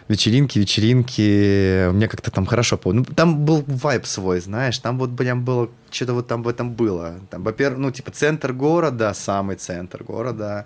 [0.07, 1.89] вечеринки, вечеринки.
[1.91, 3.05] Мне как-то там хорошо помню.
[3.07, 4.77] Ну, там был вайб свой, знаешь.
[4.79, 7.15] Там вот прям было, что-то вот там в этом было.
[7.29, 10.65] Там, во-первых, ну, типа, центр города, самый центр города.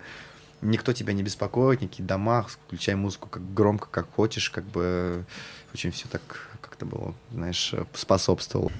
[0.62, 5.24] Никто тебя не беспокоит, никакие дома, включай музыку как громко, как хочешь, как бы
[5.72, 6.20] очень все так
[6.60, 8.70] как-то было, знаешь, способствовало.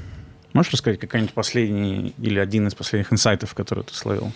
[0.53, 4.32] Можешь рассказать какой-нибудь последний или один из последних инсайтов, который ты словил?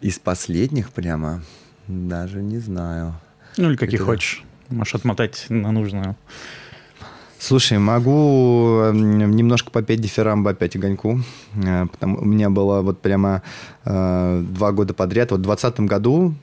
[0.00, 1.42] Из последних прямо?
[1.88, 3.14] Даже не знаю.
[3.56, 4.04] Ну или каких Это...
[4.04, 4.44] хочешь.
[4.68, 6.16] Можешь отмотать на нужную.
[7.40, 11.20] Слушай, могу немножко попеть дифирамбы опять огоньку.
[11.54, 13.42] Э, потому у меня было вот прямо
[13.86, 15.30] э, два года подряд.
[15.30, 16.34] Вот в 2020 году,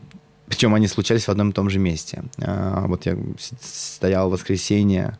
[0.47, 2.23] причем они случались в одном и том же месте.
[2.37, 3.17] Э, вот я
[3.59, 5.17] стоял в воскресенье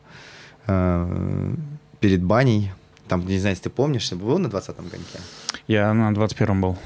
[0.68, 1.54] э,
[2.00, 2.72] перед баней.
[3.08, 5.20] Там, не знаю, если ты помнишь, ты был на 20-м огоньке?
[5.68, 6.78] Я на 21-м был.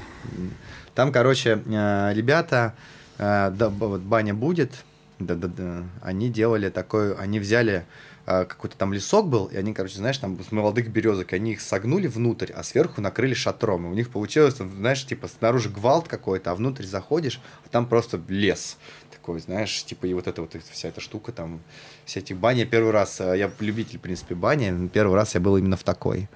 [0.94, 2.74] Там, короче, э, ребята,
[3.18, 4.84] э, да, вот баня будет,
[5.18, 7.84] да, да, да, они делали такой, они взяли
[8.24, 12.06] какой-то там лесок был, и они, короче, знаешь, там с молодых березок, они их согнули
[12.06, 13.86] внутрь, а сверху накрыли шатром.
[13.86, 18.20] И у них получилось, знаешь, типа снаружи гвалт какой-то, а внутрь заходишь, а там просто
[18.28, 18.78] лес
[19.10, 21.60] такой, знаешь, типа и вот эта вот вся эта штука там,
[22.04, 22.64] все эти бани.
[22.64, 26.28] Первый раз, я любитель, в принципе, бани, первый раз я был именно в такой.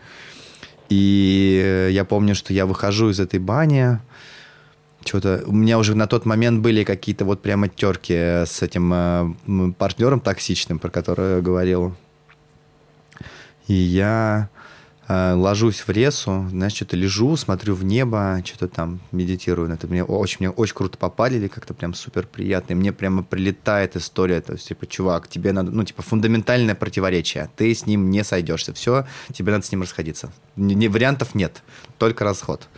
[0.88, 3.98] И я помню, что я выхожу из этой бани,
[5.06, 9.72] что-то у меня уже на тот момент были какие-то вот прямо терки с этим э,
[9.78, 11.94] партнером токсичным, про который я говорил.
[13.66, 14.48] И я
[15.08, 19.72] э, ложусь в ресу, знаешь, что-то лежу, смотрю в небо, что-то там медитирую.
[19.72, 22.72] Это мне очень, мне очень круто попалили, как-то прям супер приятно.
[22.72, 27.50] И мне прямо прилетает история, то есть, типа, чувак, тебе надо, ну, типа, фундаментальное противоречие.
[27.56, 28.72] Ты с ним не сойдешься.
[28.72, 30.32] Все, тебе надо с ним расходиться.
[30.54, 31.62] Не, не, вариантов нет,
[31.98, 32.68] только расход.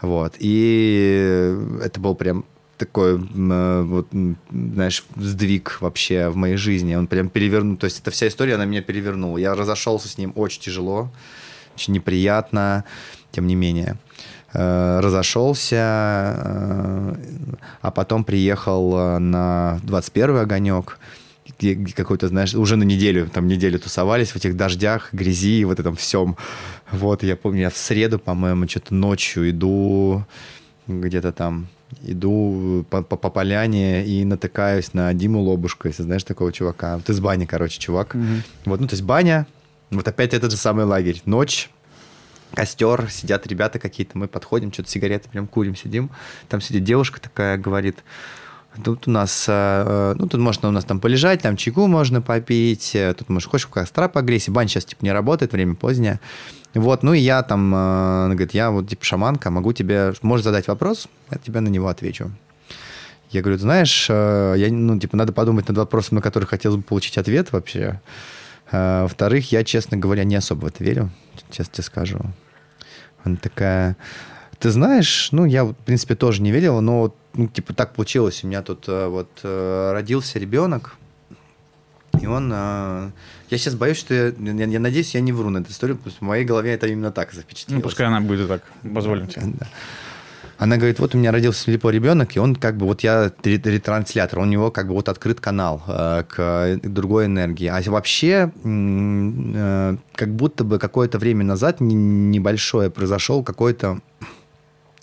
[0.00, 0.34] Вот.
[0.38, 2.44] И это был прям
[2.76, 4.08] такой, э, вот,
[4.50, 6.94] знаешь, сдвиг вообще в моей жизни.
[6.94, 7.76] Он прям перевернул.
[7.76, 9.38] То есть эта вся история, она меня перевернула.
[9.38, 11.10] Я разошелся с ним очень тяжело,
[11.74, 12.84] очень неприятно,
[13.32, 13.96] тем не менее.
[14.52, 17.14] Э, разошелся, э,
[17.80, 20.98] а потом приехал на 21 огонек
[21.94, 26.36] какой-то, знаешь, уже на неделю, там неделю тусовались в этих дождях, грязи, вот этом всем.
[26.90, 30.24] Вот, я помню, я в среду, по-моему, что-то ночью иду
[30.86, 31.68] где-то там
[32.02, 37.00] иду по, по, по поляне и натыкаюсь на Диму Лобушку, если знаешь такого чувака.
[37.04, 38.14] Ты с бани, короче, чувак.
[38.14, 38.42] Мгм.
[38.64, 39.46] Вот, ну, то есть баня,
[39.90, 41.20] вот опять этот же самый лагерь.
[41.24, 41.70] Ночь,
[42.54, 46.10] костер, сидят ребята какие-то, мы подходим, что-то сигареты прям курим, сидим.
[46.48, 47.98] Там сидит девушка такая, говорит,
[48.84, 52.92] тут у нас, э, ну, тут можно у нас там полежать, там чайку можно попить,
[52.94, 56.20] э, тут, может, хочешь костра погрейся, баня сейчас, типа, не работает, время позднее.
[56.74, 60.44] Вот, ну, и я там, э, она говорит, я вот, типа, шаманка, могу тебе, можешь
[60.44, 62.30] задать вопрос, я тебе на него отвечу.
[63.30, 66.76] Я говорю, «Ты знаешь, э, я, ну, типа, надо подумать над вопросом, на который хотелось
[66.76, 68.00] бы получить ответ вообще.
[68.72, 71.10] Во-вторых, я, честно говоря, не особо в это верю,
[71.50, 72.18] честно тебе скажу.
[73.22, 73.96] Она такая,
[74.58, 78.42] ты знаешь, ну, я, в принципе, тоже не верил, но, ну, типа, так получилось.
[78.44, 80.96] У меня тут э, вот э, родился ребенок,
[82.20, 82.50] и он...
[82.52, 83.10] э,
[83.50, 84.14] Я сейчас боюсь, что...
[84.14, 86.72] Я, я- я надеюсь, я не вру на эту историю, потому что в моей голове
[86.72, 87.82] это именно так запечатлелось.
[87.82, 88.62] Ну, пускай она будет и так,
[88.94, 89.42] позволим тебе.
[89.60, 89.66] Да.
[90.58, 93.60] Она говорит, вот у меня родился слепой ребенок, и он как бы, вот я ре-
[93.62, 97.66] ретранслятор, у него как бы вот открыт канал э, к другой энергии.
[97.66, 103.98] А вообще, э, как будто бы какое-то время назад, не- небольшое, произошел какой-то,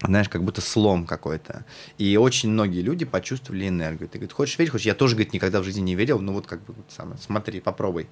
[0.05, 1.65] знаешь, как будто слом какой-то.
[1.97, 4.09] И очень многие люди почувствовали энергию.
[4.09, 4.87] Ты, говорит, хочешь верить, хочешь?
[4.87, 7.59] Я тоже, говорит, никогда в жизни не верил, ну вот как бы, вот самое, смотри,
[7.59, 8.07] попробуй.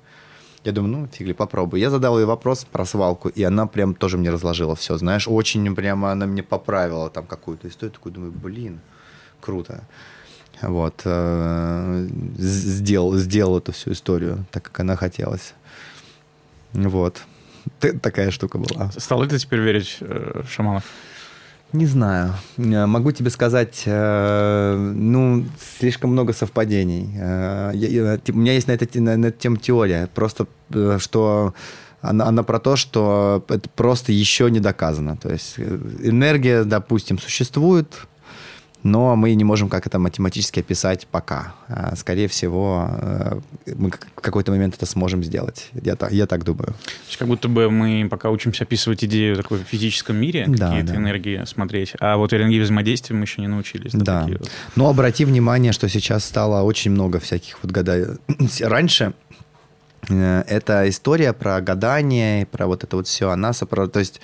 [0.63, 1.79] Я думаю, ну, фигли, попробуй.
[1.79, 5.75] Я задал ей вопрос про свалку, и она прям тоже мне разложила все, знаешь, очень
[5.75, 7.93] прямо она мне поправила там какую-то историю.
[7.93, 8.79] Такой думаю, блин,
[9.39, 9.83] круто.
[10.61, 11.01] Вот.
[11.05, 15.55] э, Сделал, сделал эту всю историю, так как она хотелось.
[16.73, 17.23] Вот.
[17.79, 18.91] Такая штука была.
[18.91, 20.83] Стал ли ты теперь верить э, в шаманов?
[21.73, 22.33] Не знаю.
[22.57, 25.45] Э, Могу тебе сказать, э, ну,
[25.79, 27.09] слишком много совпадений.
[27.17, 27.71] Э,
[28.29, 30.09] У меня есть на, это, на, на эту тему теория.
[30.13, 30.47] Просто,
[30.97, 31.53] что
[32.01, 35.15] она, она про то, что это просто еще не доказано.
[35.17, 38.07] То есть энергия, допустим, существует,
[38.83, 41.53] но мы не можем как это математически описать пока.
[41.67, 43.39] А, Скорее всего, э,
[43.75, 45.69] мы в какой-то момент это сможем сделать.
[45.73, 46.67] Я так, я так думаю.
[46.67, 50.69] То есть как будто бы мы пока учимся описывать идею такой в физическом мире, Да,
[50.69, 50.99] какие-то да.
[50.99, 53.91] энергии смотреть, а вот энергии взаимодействия мы еще не научились.
[53.93, 54.21] Да.
[54.21, 54.49] такие вот.
[54.75, 58.17] Но обрати внимание, что сейчас стало очень много всяких вот гаданий.
[58.61, 59.13] Раньше
[60.09, 63.87] э, эта история про гадание, про вот это вот все, она сопро...
[63.87, 64.21] То есть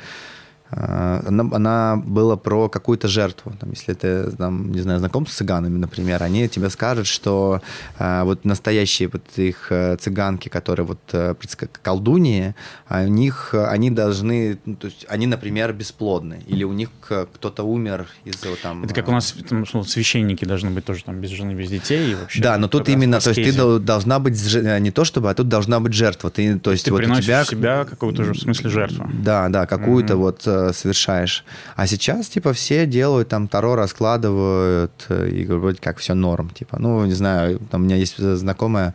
[0.69, 3.53] она, она была про какую-то жертву.
[3.59, 7.61] Там, если ты, там, не знаю, знаком с цыганами, например, они тебе скажут, что
[7.99, 11.35] э, вот настоящие вот их э, цыганки, которые вот э,
[11.81, 12.53] колдуньи,
[12.87, 16.89] а у них э, они должны, ну, то есть они, например, бесплодны, или у них
[17.09, 18.83] э, кто-то умер из-за вот там...
[18.83, 22.11] Это как э, у нас там, священники должны быть тоже там без жены, без детей.
[22.11, 24.37] И вообще, Да, но тут именно, то есть ты должна быть
[24.79, 26.29] не то чтобы, а тут должна быть жертва.
[26.29, 29.09] Ты, то есть Ты вот у тебя себя какую-то же в смысле жертву.
[29.13, 30.23] Да, да, какую-то Мгм.
[30.23, 31.45] вот э, совершаешь.
[31.75, 36.77] А сейчас типа все делают там таро раскладывают э, и вроде как все норм, типа.
[36.79, 38.93] Ну не знаю, там у меня есть знакомая,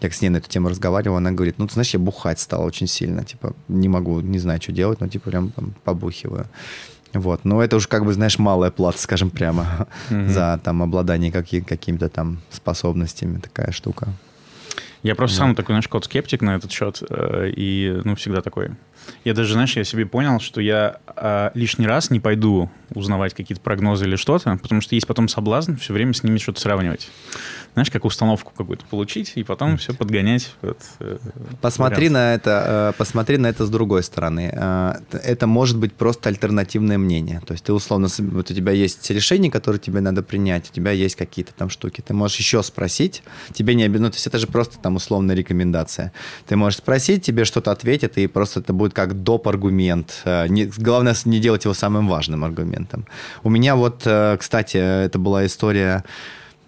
[0.00, 2.64] я с ней на эту тему разговаривал, она говорит, ну ты знаешь, я бухать стала
[2.64, 6.46] очень сильно, типа не могу, не знаю, что делать, но типа прям там, побухиваю.
[7.12, 11.60] Вот, но это уже как бы, знаешь, малая плата, скажем прямо, за там обладание каки-
[11.60, 14.08] какими-то там способностями, такая штука.
[15.04, 18.70] Я просто сам такой, знаешь, кот-скептик на этот счет, э, и, ну, всегда такой.
[19.24, 23.60] Я даже, знаешь, я себе понял, что я э, лишний раз не пойду узнавать какие-то
[23.62, 27.08] прогнозы или что-то, потому что есть потом соблазн все время с ними что-то сравнивать.
[27.74, 30.54] Знаешь, как установку какую-то получить, и потом все подгонять.
[30.60, 31.18] под, э,
[31.60, 32.12] Посмотри вариант.
[32.12, 34.50] на это, э, посмотри на это с другой стороны.
[34.52, 34.94] Э,
[35.24, 37.40] Это может быть просто альтернативное мнение.
[37.44, 40.92] То есть ты условно, вот у тебя есть решение, которое тебе надо принять, у тебя
[40.92, 42.00] есть какие-то там штуки.
[42.00, 45.34] Ты можешь еще спросить, тебе не обязательно, ну, то есть это же просто там условная
[45.34, 46.12] рекомендация.
[46.46, 49.46] Ты можешь спросить, тебе что-то ответят, и просто это будет как доп.
[49.48, 50.22] аргумент.
[50.24, 53.06] Э, не- Главное не делать его самым важным аргументом.
[53.42, 56.04] У меня вот, э, кстати, это была история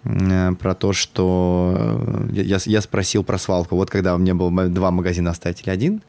[0.03, 3.75] э, про то, что я, я спросил про свалку.
[3.75, 6.01] Вот когда у меня было два магазина оставить или один,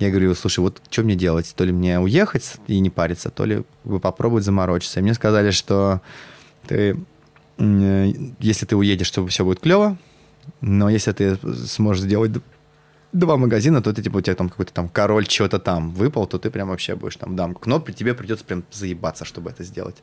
[0.00, 1.54] я говорю, слушай, вот что мне делать?
[1.56, 3.62] То ли мне уехать и не париться, то ли
[4.02, 4.98] попробовать заморочиться.
[4.98, 6.00] И мне сказали, что
[6.66, 6.96] ты,
[7.58, 9.96] если ты уедешь, то все будет клево,
[10.60, 12.32] но если ты сможешь сделать
[13.14, 16.38] два магазина, то ты, типа, у тебя там какой-то там король чего-то там выпал, то
[16.38, 17.68] ты прям вообще будешь там дамку.
[17.68, 19.96] Но тебе придется прям заебаться, чтобы это сделать.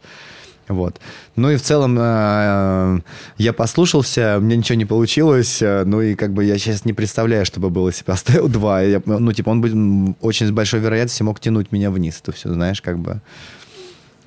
[0.67, 0.99] Вот.
[1.35, 3.01] Ну и в целом э,
[3.37, 7.45] я послушался, меня ничего не получилось, э, ну и как бы я сейчас не представляю,
[7.45, 8.81] чтобы было, бы оставил два.
[8.81, 12.19] Я- ну, типа, он бы очень с большой вероятностью мог тянуть меня вниз.
[12.21, 13.21] Это все, знаешь, как бы...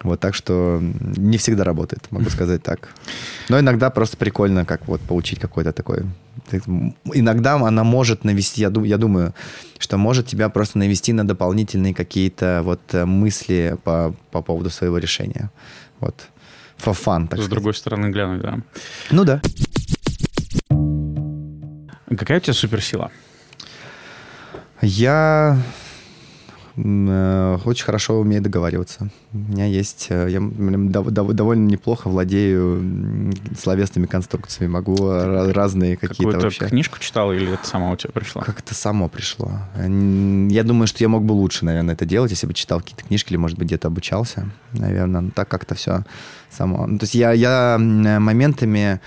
[0.05, 2.91] Вот так что не всегда работает, могу сказать так.
[3.49, 6.05] Но иногда просто прикольно, как вот получить какой-то такой...
[7.15, 9.35] Иногда она может навести, я, ду- я думаю,
[9.79, 14.99] что может тебя просто навести на дополнительные какие-то вот э, мысли по, по поводу своего
[14.99, 15.51] решения.
[16.01, 16.29] Вот.
[16.79, 17.51] for fun, так С сказать.
[17.51, 18.59] другой стороны глянуть, да.
[19.11, 19.41] Ну да.
[22.17, 23.11] Какая у тебя суперсила?
[24.83, 25.59] Я
[26.77, 29.09] очень хорошо умею договариваться.
[29.33, 30.09] У меня есть...
[30.11, 34.73] э, Я довольно неплохо владею словесными конструкциями.
[34.73, 36.67] Могу ра- разные какие-то вообще...
[36.67, 38.43] книжку читал или это сама у тебя пришла?
[38.43, 39.51] Как это само пришло.
[39.77, 43.31] Я думаю, что я мог бы лучше, наверное, это делать, если бы читал какие-то книжки
[43.31, 44.49] или, может быть, где-то обучался.
[44.73, 46.05] Наверное, но так как-то все
[46.51, 46.87] само.
[46.87, 48.99] Ну, то есть я, я моментами э,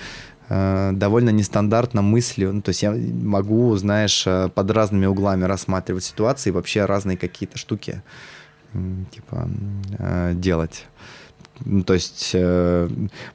[0.49, 2.53] довольно нестандартно мыслю.
[2.53, 7.17] Ну, то есть я могу, знаешь, э, под разными углами рассматривать ситуации и вообще разные
[7.17, 8.01] какие-то штуки
[9.11, 9.49] типа
[9.99, 10.85] э, делать.
[11.65, 12.87] Ну, То есть э,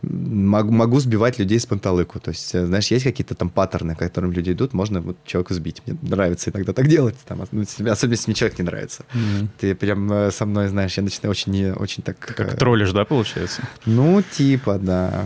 [0.02, 2.20] мог- могу сбивать людей с панталыку.
[2.20, 5.54] То есть, э, знаешь, есть какие-то там паттерны, к которым люди идут, можно вот человека
[5.54, 5.82] сбить.
[5.86, 9.04] Мне нравится иногда так делать, там, ну, особенно если мне человек не нравится.
[9.12, 9.50] Мгм.
[9.58, 12.18] Ты прям э, со мной, знаешь, я начинаю очень, очень так...
[12.20, 13.62] Как э, троллишь, да, получается?
[13.86, 15.24] Ну, типа, да.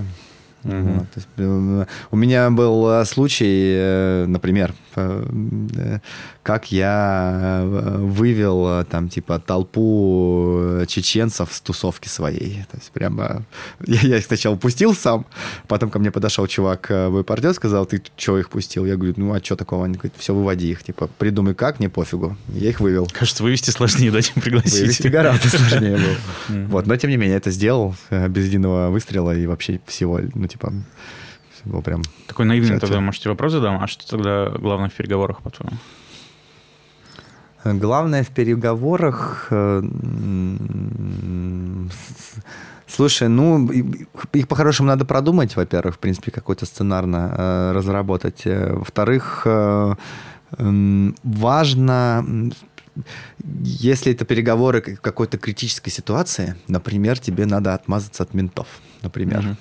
[0.66, 4.74] Вот, есть, э, у меня был э, случай, э, например,
[6.46, 12.64] как я э, вывел э, там типа толпу э, чеченцев с тусовки своей.
[12.70, 13.42] То есть прямо
[13.84, 15.26] я, я их сначала пустил сам,
[15.66, 18.86] потом ко мне подошел чувак, мой партнер, сказал, ты что их пустил?
[18.86, 19.86] Я говорю, ну а что такого?
[19.86, 22.36] Они говорят, все, выводи их, типа придумай как, мне пофигу.
[22.50, 23.08] Я их вывел.
[23.12, 24.82] Кажется, вывести сложнее, да, чем пригласить.
[24.82, 26.66] Вывести гораздо сложнее было.
[26.68, 30.72] Вот, но тем не менее это сделал без единого выстрела и вообще всего, ну типа,
[31.64, 32.02] было прям...
[32.28, 33.82] Такой наивный тогда, может, вопрос задам.
[33.82, 35.76] А что тогда главное в переговорах, по-твоему?
[37.74, 39.48] Главное в переговорах...
[39.50, 39.82] э,
[42.88, 43.68] Слушай, ну,
[44.32, 48.42] их по-хорошему надо продумать, во-первых, в принципе, какой-то сценарно э, разработать.
[48.46, 49.46] Э, Во-вторых,
[51.24, 52.24] важно,
[53.62, 58.66] если это переговоры в какой-то критической ситуации, например, тебе надо отмазаться от ментов,
[59.02, 59.56] например, Мгм.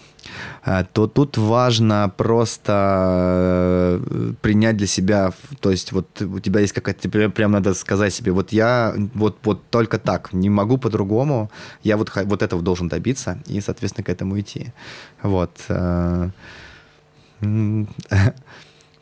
[0.64, 6.74] а, то тут важно просто э, принять для себя, то есть вот у тебя есть
[6.74, 11.52] какая-то, тебе прям надо сказать себе, вот я вот, вот только так, не могу по-другому,
[11.84, 14.74] я вот, вот этого должен добиться и, соответственно, к этому идти.
[15.22, 15.52] Вот.
[15.70, 16.30] э,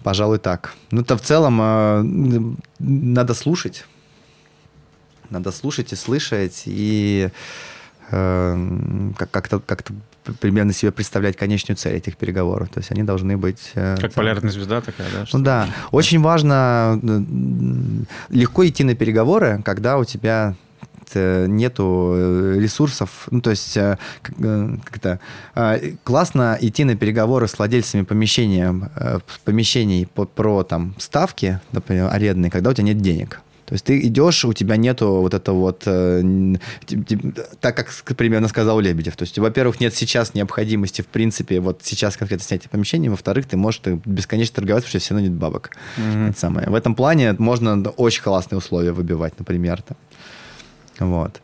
[0.03, 0.73] Пожалуй, так.
[0.91, 3.85] Ну, то в целом э, надо слушать.
[5.33, 7.29] Надо слушать и слышать, и
[8.11, 9.83] э, как- как-то как
[10.39, 12.69] примерно себе представлять конечную цель этих переговоров.
[12.69, 13.71] То есть они должны быть...
[13.73, 15.25] э, Как полярная звезда такая, да?
[15.33, 17.21] ну да, очень важно э,
[18.29, 20.55] легко идти на переговоры, когда у тебя
[21.15, 24.35] э, нету ресурсов, ну то есть как,
[24.85, 25.19] как это,
[25.55, 28.73] э, классно идти на переговоры с владельцами помещения,
[29.45, 33.41] помещений по, про там ставки, например, арендные, когда у тебя нет денег.
[33.65, 36.55] То есть ты идешь, у тебя нету вот этого вот, э,
[37.59, 39.15] так как примерно сказал Лебедев.
[39.15, 43.57] То есть, во-первых, нет сейчас необходимости, в принципе, вот сейчас конкретно снятие помещения, во-вторых, ты
[43.57, 45.71] можешь ты бесконечно торговать, потому что все равно нет бабок.
[45.97, 46.29] Мгм.
[46.29, 46.69] Это самое.
[46.69, 49.81] В этом плане можно очень классные условия выбивать, например.
[49.81, 49.97] Там.
[51.03, 51.41] Вот.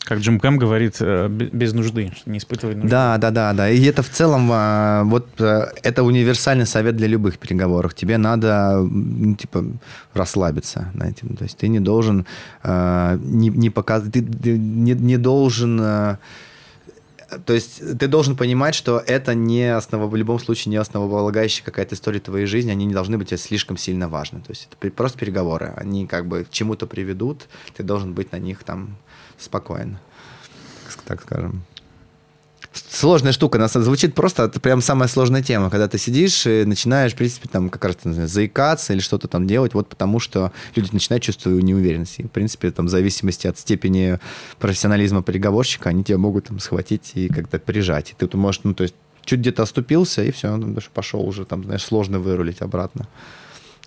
[0.00, 2.88] Как Джим Кэм говорит, э, бе- без нужды, не испытывай нужды.
[2.88, 3.68] Да, да, да, да.
[3.68, 7.94] И это в целом а, вот а, это универсальный совет для любых переговоров.
[7.94, 9.64] Тебе надо ну, типа
[10.14, 11.26] расслабиться, знаете.
[11.26, 12.26] То есть ты не должен
[12.62, 16.18] а, не, не показывать, ты, ты не, не должен а,
[17.44, 21.94] то есть ты должен понимать, что это не основа, в любом случае не основополагающая какая-то
[21.94, 24.40] история твоей жизни, они не должны быть слишком сильно важны.
[24.40, 28.36] То есть это просто переговоры, они как бы к чему-то приведут, ты должен быть на
[28.36, 28.96] них там
[29.36, 29.98] спокоен,
[31.04, 31.62] так скажем.
[32.90, 37.12] Сложная штука, она звучит просто, это прям самая сложная тема, когда ты сидишь и начинаешь,
[37.12, 40.90] в принципе, там как раз знаю, заикаться или что-то там делать, вот потому что люди
[40.92, 42.18] начинают чувствовать неуверенность.
[42.18, 44.18] И, в принципе, там, в зависимости от степени
[44.58, 48.14] профессионализма переговорщика, они тебя могут там схватить и как-то прижать.
[48.18, 51.44] И ты можешь, ну, то есть, чуть где-то оступился, и все, ну, даже пошел уже,
[51.44, 53.06] там, знаешь, сложно вырулить обратно.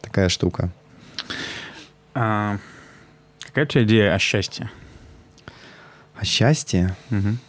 [0.02, 0.72] Такая штука.
[2.14, 2.58] А,
[3.40, 4.70] какая у тебя идея о счастье?
[6.16, 6.96] А счастье?
[7.10, 7.40] Мгм.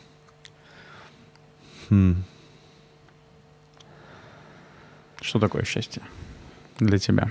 [1.92, 2.24] Хм.
[5.20, 6.00] Что такое счастье
[6.78, 7.30] для тебя?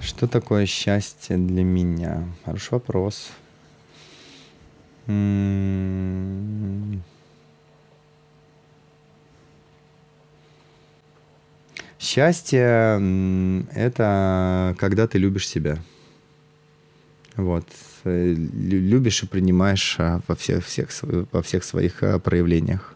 [0.00, 2.24] Что такое счастье для меня?
[2.46, 3.32] Хороший вопрос.
[12.00, 15.76] Счастье это когда ты любишь себя.
[17.36, 17.66] Вот.
[18.06, 20.88] Э, лю- Любишь и принимаешь а, во всех, всех,
[21.32, 22.94] во всех своих а, проявлениях.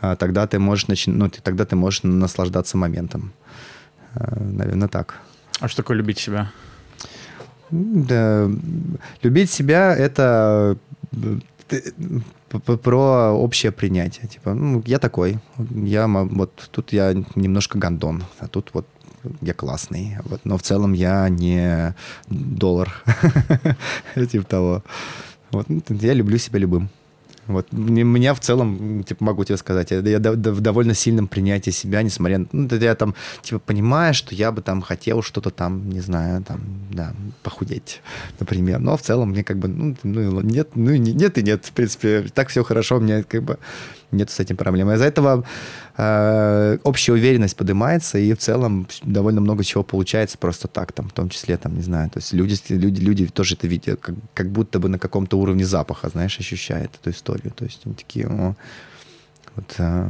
[0.00, 3.32] А Тогда ты можешь начи- ну, ты- тогда ты можешь наслаждаться моментом.
[4.14, 5.20] Наверное, так.
[5.60, 6.50] А что такое любить себя?
[7.70, 8.50] Да,
[9.22, 10.76] любить себя это
[11.12, 11.38] э,
[12.82, 14.26] про общее принятие.
[14.26, 15.38] Типа, ну, я такой.
[15.70, 18.86] Я вот тут я немножко гандон, а тут вот
[19.40, 20.16] я классный.
[20.24, 21.94] Вот, но в целом я не
[22.28, 23.02] доллар.
[24.30, 24.82] Типа того.
[25.50, 26.90] Вот, ну, я люблю себя любым.
[27.50, 27.72] Вот.
[27.72, 32.46] Меня в целом, типа, могу тебе сказать, я, в довольно сильном принятии себя, несмотря на...
[32.52, 36.60] Ну, я там, типа, понимаю, что я бы там хотел что-то там, не знаю, там,
[36.90, 37.12] да,
[37.42, 38.02] похудеть,
[38.38, 38.78] например.
[38.78, 42.26] Но в целом мне как бы, ну, ну нет, ну, нет и нет, в принципе.
[42.32, 43.58] Так все хорошо, у меня как бы
[44.12, 44.90] нет с этим проблем.
[44.92, 45.44] Из-за этого
[46.00, 51.12] э, общая уверенность поднимается, и в целом довольно много чего получается просто так, там, в
[51.12, 54.50] том числе, там, не знаю, то есть люди, люди, люди тоже это видят, как, как
[54.50, 57.52] будто бы на каком-то уровне запаха, знаешь, ощущают эту историю.
[57.52, 58.54] То есть они такие, о,
[59.56, 60.08] вот, э,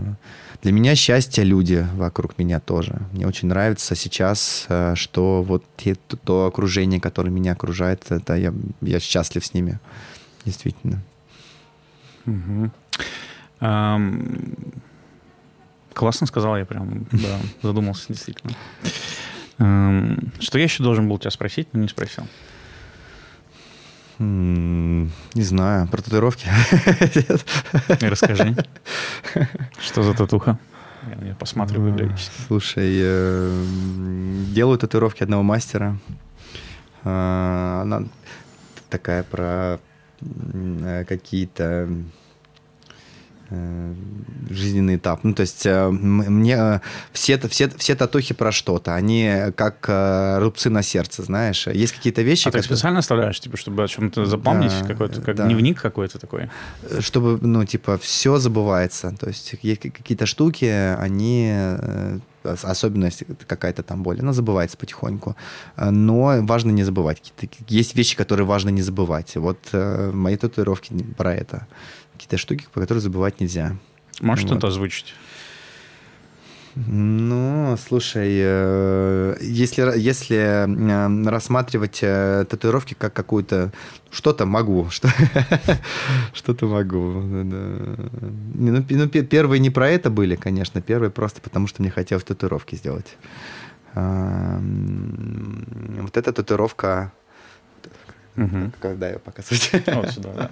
[0.63, 3.01] для меня счастье люди вокруг меня тоже.
[3.13, 8.35] Мне очень нравится сейчас, э, что вот те, то, то окружение, которое меня окружает, это
[8.35, 9.81] я, я счастлив с ними,
[10.45, 11.03] действительно.
[12.27, 12.71] Угу.
[15.95, 18.55] Классно сказал, я прям да, задумался действительно.
[20.39, 22.27] Что я еще должен был тебя спросить, но не спросил?
[24.19, 26.47] Не знаю, про татуировки.
[28.01, 28.55] Расскажи.
[29.79, 30.59] Что за татуха?
[31.23, 32.35] Я посматриваю периодически.
[32.47, 33.65] Слушай, э,
[34.53, 35.97] делаю татуировки одного мастера.
[37.05, 38.05] А, она
[38.91, 39.81] такая про
[40.21, 41.89] э, какие-то
[44.51, 45.25] жизненный этап.
[45.25, 46.81] Ну, то есть э, мне э,
[47.13, 49.87] все, все, все татухи про что-то, они как
[50.41, 51.67] рубцы на сердце, знаешь.
[51.67, 52.43] Есть какие-то вещи...
[52.43, 52.63] А которые...
[52.63, 55.47] ты специально оставляешь, типа, чтобы о чем-то запомнить, да, какой-то, как да.
[55.47, 56.51] дневник какой-то такой?
[57.01, 59.15] Чтобы, ну, типа, все забывается.
[59.19, 60.65] То есть есть какие-то штуки,
[60.99, 61.53] они
[62.43, 65.37] особенно если какая-то там боль, она забывается потихоньку.
[65.77, 67.33] Но важно не забывать.
[67.69, 69.37] Есть вещи, которые важно не забывать.
[69.37, 71.67] Вот мои татуировки про это
[72.21, 73.77] какие-то штуки, по которым забывать нельзя.
[74.21, 74.51] Можешь вот.
[74.51, 75.15] что-то озвучить?
[76.77, 83.73] Ну, слушай, э, если, если рассматривать э, татуировки как какую-то...
[84.11, 85.09] Что-то могу, что,
[86.35, 86.99] что-то могу.
[86.99, 92.75] Ну, ну, первые не про это были, конечно, первые просто потому, что мне хотелось татуировки
[92.75, 93.17] сделать.
[93.95, 94.03] Вот
[96.17, 97.13] эта татуировка...
[98.81, 99.71] Когда ее показывать?
[99.87, 100.51] Вот сюда, да.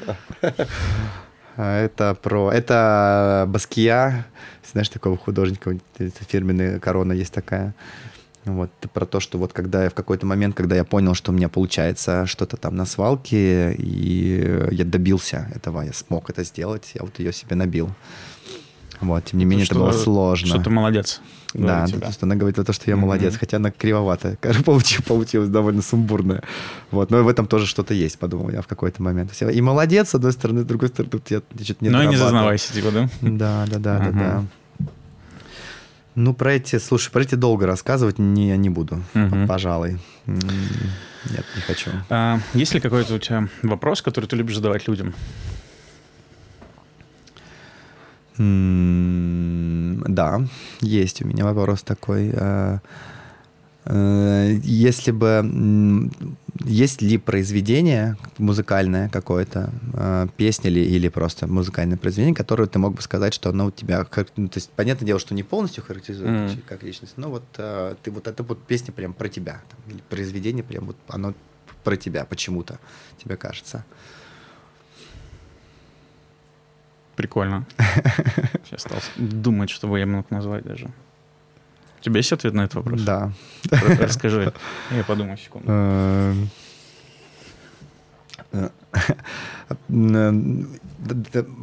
[1.56, 2.50] Это про...
[2.50, 4.26] Это Баския.
[4.72, 7.74] Знаешь, такого художника, фирменная корона есть такая.
[8.44, 11.34] Вот, про то, что вот когда я в какой-то момент, когда я понял, что у
[11.34, 17.02] меня получается что-то там на свалке, и я добился этого, я смог это сделать, я
[17.02, 17.90] вот ее себе набил.
[19.00, 20.48] Вот, тем не менее, что, это было сложно.
[20.48, 21.20] Что ты молодец.
[21.54, 23.00] Да, то есть она говорит о том, что я mm-hmm.
[23.00, 24.36] молодец, хотя она кривоватая.
[24.64, 26.42] Получилось, получилось довольно сумбурная.
[26.90, 29.30] Вот, но в этом тоже что-то есть, подумал я в какой-то момент.
[29.40, 32.16] И молодец, с одной стороны, с другой стороны, тут я что-то не Ну и не
[32.16, 33.08] зазнавайся, типа, да?
[33.20, 34.44] Да, да, да, да, да.
[36.16, 39.46] Ну, про эти, слушай, про эти долго рассказывать не, не буду, угу.
[39.48, 39.98] пожалуй.
[40.26, 41.90] Нет, не хочу.
[42.08, 45.14] А, есть ли какой-то у тебя вопрос, который ты любишь задавать людям?
[48.36, 50.44] Да,
[50.80, 52.30] есть у меня вопрос такой.
[52.32, 52.78] Э,
[53.86, 56.10] э, если бы...
[56.64, 62.94] Есть ли произведение музыкальное какое-то, э, песня или, или просто музыкальное произведение, которое ты мог
[62.94, 64.06] бы сказать, что оно у тебя...
[64.36, 66.62] Ну, то есть, понятное дело, что не полностью характеризует mm.
[66.68, 69.60] как личность, но вот ты вот это вот песня прям про тебя.
[69.68, 71.34] Там, или произведение прям вот оно
[71.82, 72.78] про тебя почему-то,
[73.22, 73.84] тебе кажется.
[77.16, 77.64] Прикольно.
[78.64, 80.86] Сейчас стал думать, что я мог назвать даже.
[82.00, 83.02] У тебя есть ответ на этот вопрос?
[83.02, 83.32] Да.
[83.98, 84.52] Расскажи.
[84.90, 85.70] Я подумаю секунду.
[85.70, 86.50] Эм,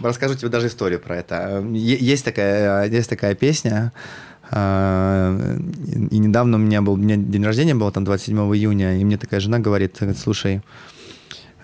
[0.03, 1.63] расскажу тебе даже историю про это.
[1.71, 3.91] Есть такая, есть такая песня,
[4.51, 5.57] э,
[6.11, 9.17] и недавно у меня был у меня день рождения был, там 27 июня, и мне
[9.17, 10.61] такая жена говорит, слушай,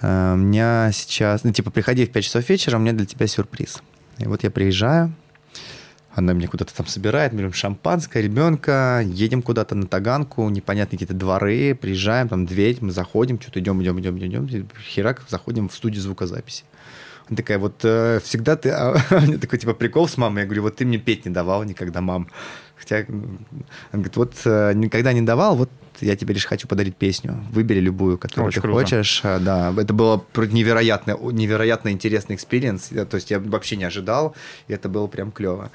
[0.01, 3.81] у меня сейчас, ну, типа, приходи в 5 часов вечера, у меня для тебя сюрприз.
[4.19, 5.13] И вот я приезжаю,
[6.17, 11.75] она меня куда-то там собирает, берем шампанское, ребенка, едем куда-то на Таганку, непонятные какие-то дворы,
[11.75, 16.63] приезжаем, там дверь, мы заходим, что-то идем, идем, идем, идем, херак, заходим в студию звукозаписи.
[17.27, 18.69] Она такая, вот э, всегда ты...
[18.71, 20.41] А, мне такой, типа, прикол с мамой.
[20.41, 22.29] Я говорю, вот ты мне петь не давал никогда, мам.
[22.77, 23.37] Хотя, она
[23.91, 25.69] говорит, вот э, никогда не давал, вот
[26.01, 27.43] я тебе лишь хочу подарить песню.
[27.51, 28.79] Выбери любую, которую Очень ты круто.
[28.79, 29.21] хочешь.
[29.23, 32.89] А, да, это было невероятно, невероятно интересный experience.
[33.09, 34.35] То есть я вообще не ожидал,
[34.67, 35.71] и это было прям клево.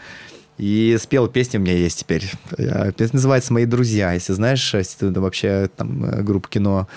[0.59, 2.31] И спел песню у меня есть теперь.
[2.57, 4.13] Песня называется «Мои друзья».
[4.13, 6.89] Если знаешь, если ты вообще там группу кино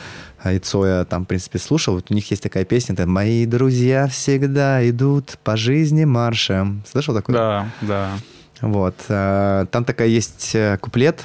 [0.43, 4.07] и Цоя там, в принципе, слушал, вот у них есть такая песня, это «Мои друзья
[4.07, 6.84] всегда идут по жизни маршем».
[6.91, 7.34] Слышал такое?
[7.34, 8.11] Да, да.
[8.61, 8.95] Вот.
[9.07, 11.23] Там такая есть куплет,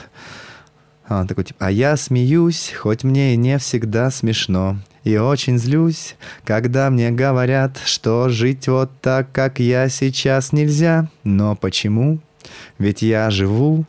[1.19, 4.79] он такой, типа, а я смеюсь, хоть мне и не всегда смешно.
[5.03, 11.09] И очень злюсь, когда мне говорят, что жить вот так, как я сейчас, нельзя.
[11.25, 12.21] Но почему?
[12.79, 13.87] Ведь я живу,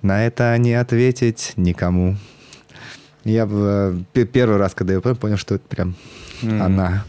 [0.00, 2.16] на это не ответить никому.
[3.24, 3.98] Я э,
[4.32, 5.94] первый раз, когда я понял, что это прям
[6.42, 6.60] mm.
[6.60, 7.04] она.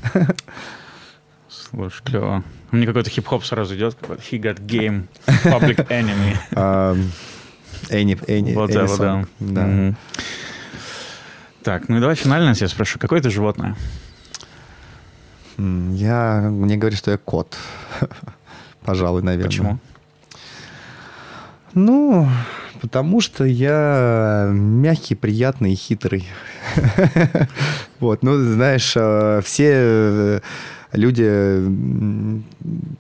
[1.48, 2.44] Слушай, клево.
[2.72, 5.08] Мне какой-то хип-хоп сразу идет, какой-то He got game,
[5.44, 6.36] public enemy.
[7.94, 9.26] Эни, Эни, вот, да, вот, да.
[9.40, 9.66] да.
[9.66, 9.96] Угу.
[11.64, 13.76] Так, ну и давай финально я спрошу, какое ты животное?
[15.58, 17.56] Я, мне говорят, что я кот.
[18.84, 19.48] Пожалуй, наверное.
[19.48, 19.80] Почему?
[21.74, 22.28] Ну,
[22.82, 26.28] потому что я мягкий, приятный и хитрый.
[28.00, 30.40] Вот, ну, знаешь, э, все э,
[30.94, 32.44] люди, в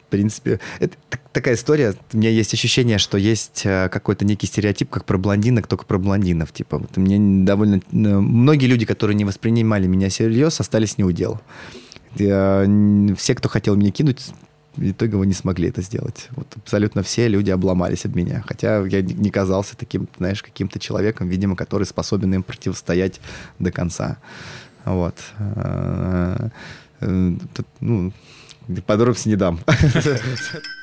[0.09, 0.59] принципе...
[0.79, 0.97] Это
[1.31, 1.95] такая история.
[2.11, 5.97] У меня есть ощущение, что есть э, какой-то некий стереотип, как про блондинок, только про
[5.97, 6.51] блондинов.
[6.51, 7.75] Типа, вот мне довольно...
[7.75, 11.41] Э, многие люди, которые не воспринимали меня всерьез, остались не у дел.
[12.15, 14.33] Все, кто хотел меня кинуть,
[14.75, 16.27] в итоге вы не смогли это сделать.
[16.31, 18.43] Вот абсолютно все люди обломались от меня.
[18.47, 23.19] Хотя я не казался таким, знаешь, каким-то человеком, видимо, который способен им противостоять
[23.59, 24.17] до конца.
[24.85, 25.15] Вот.
[27.03, 27.31] Э,
[27.79, 28.13] ну,
[28.85, 29.59] подробности не дам.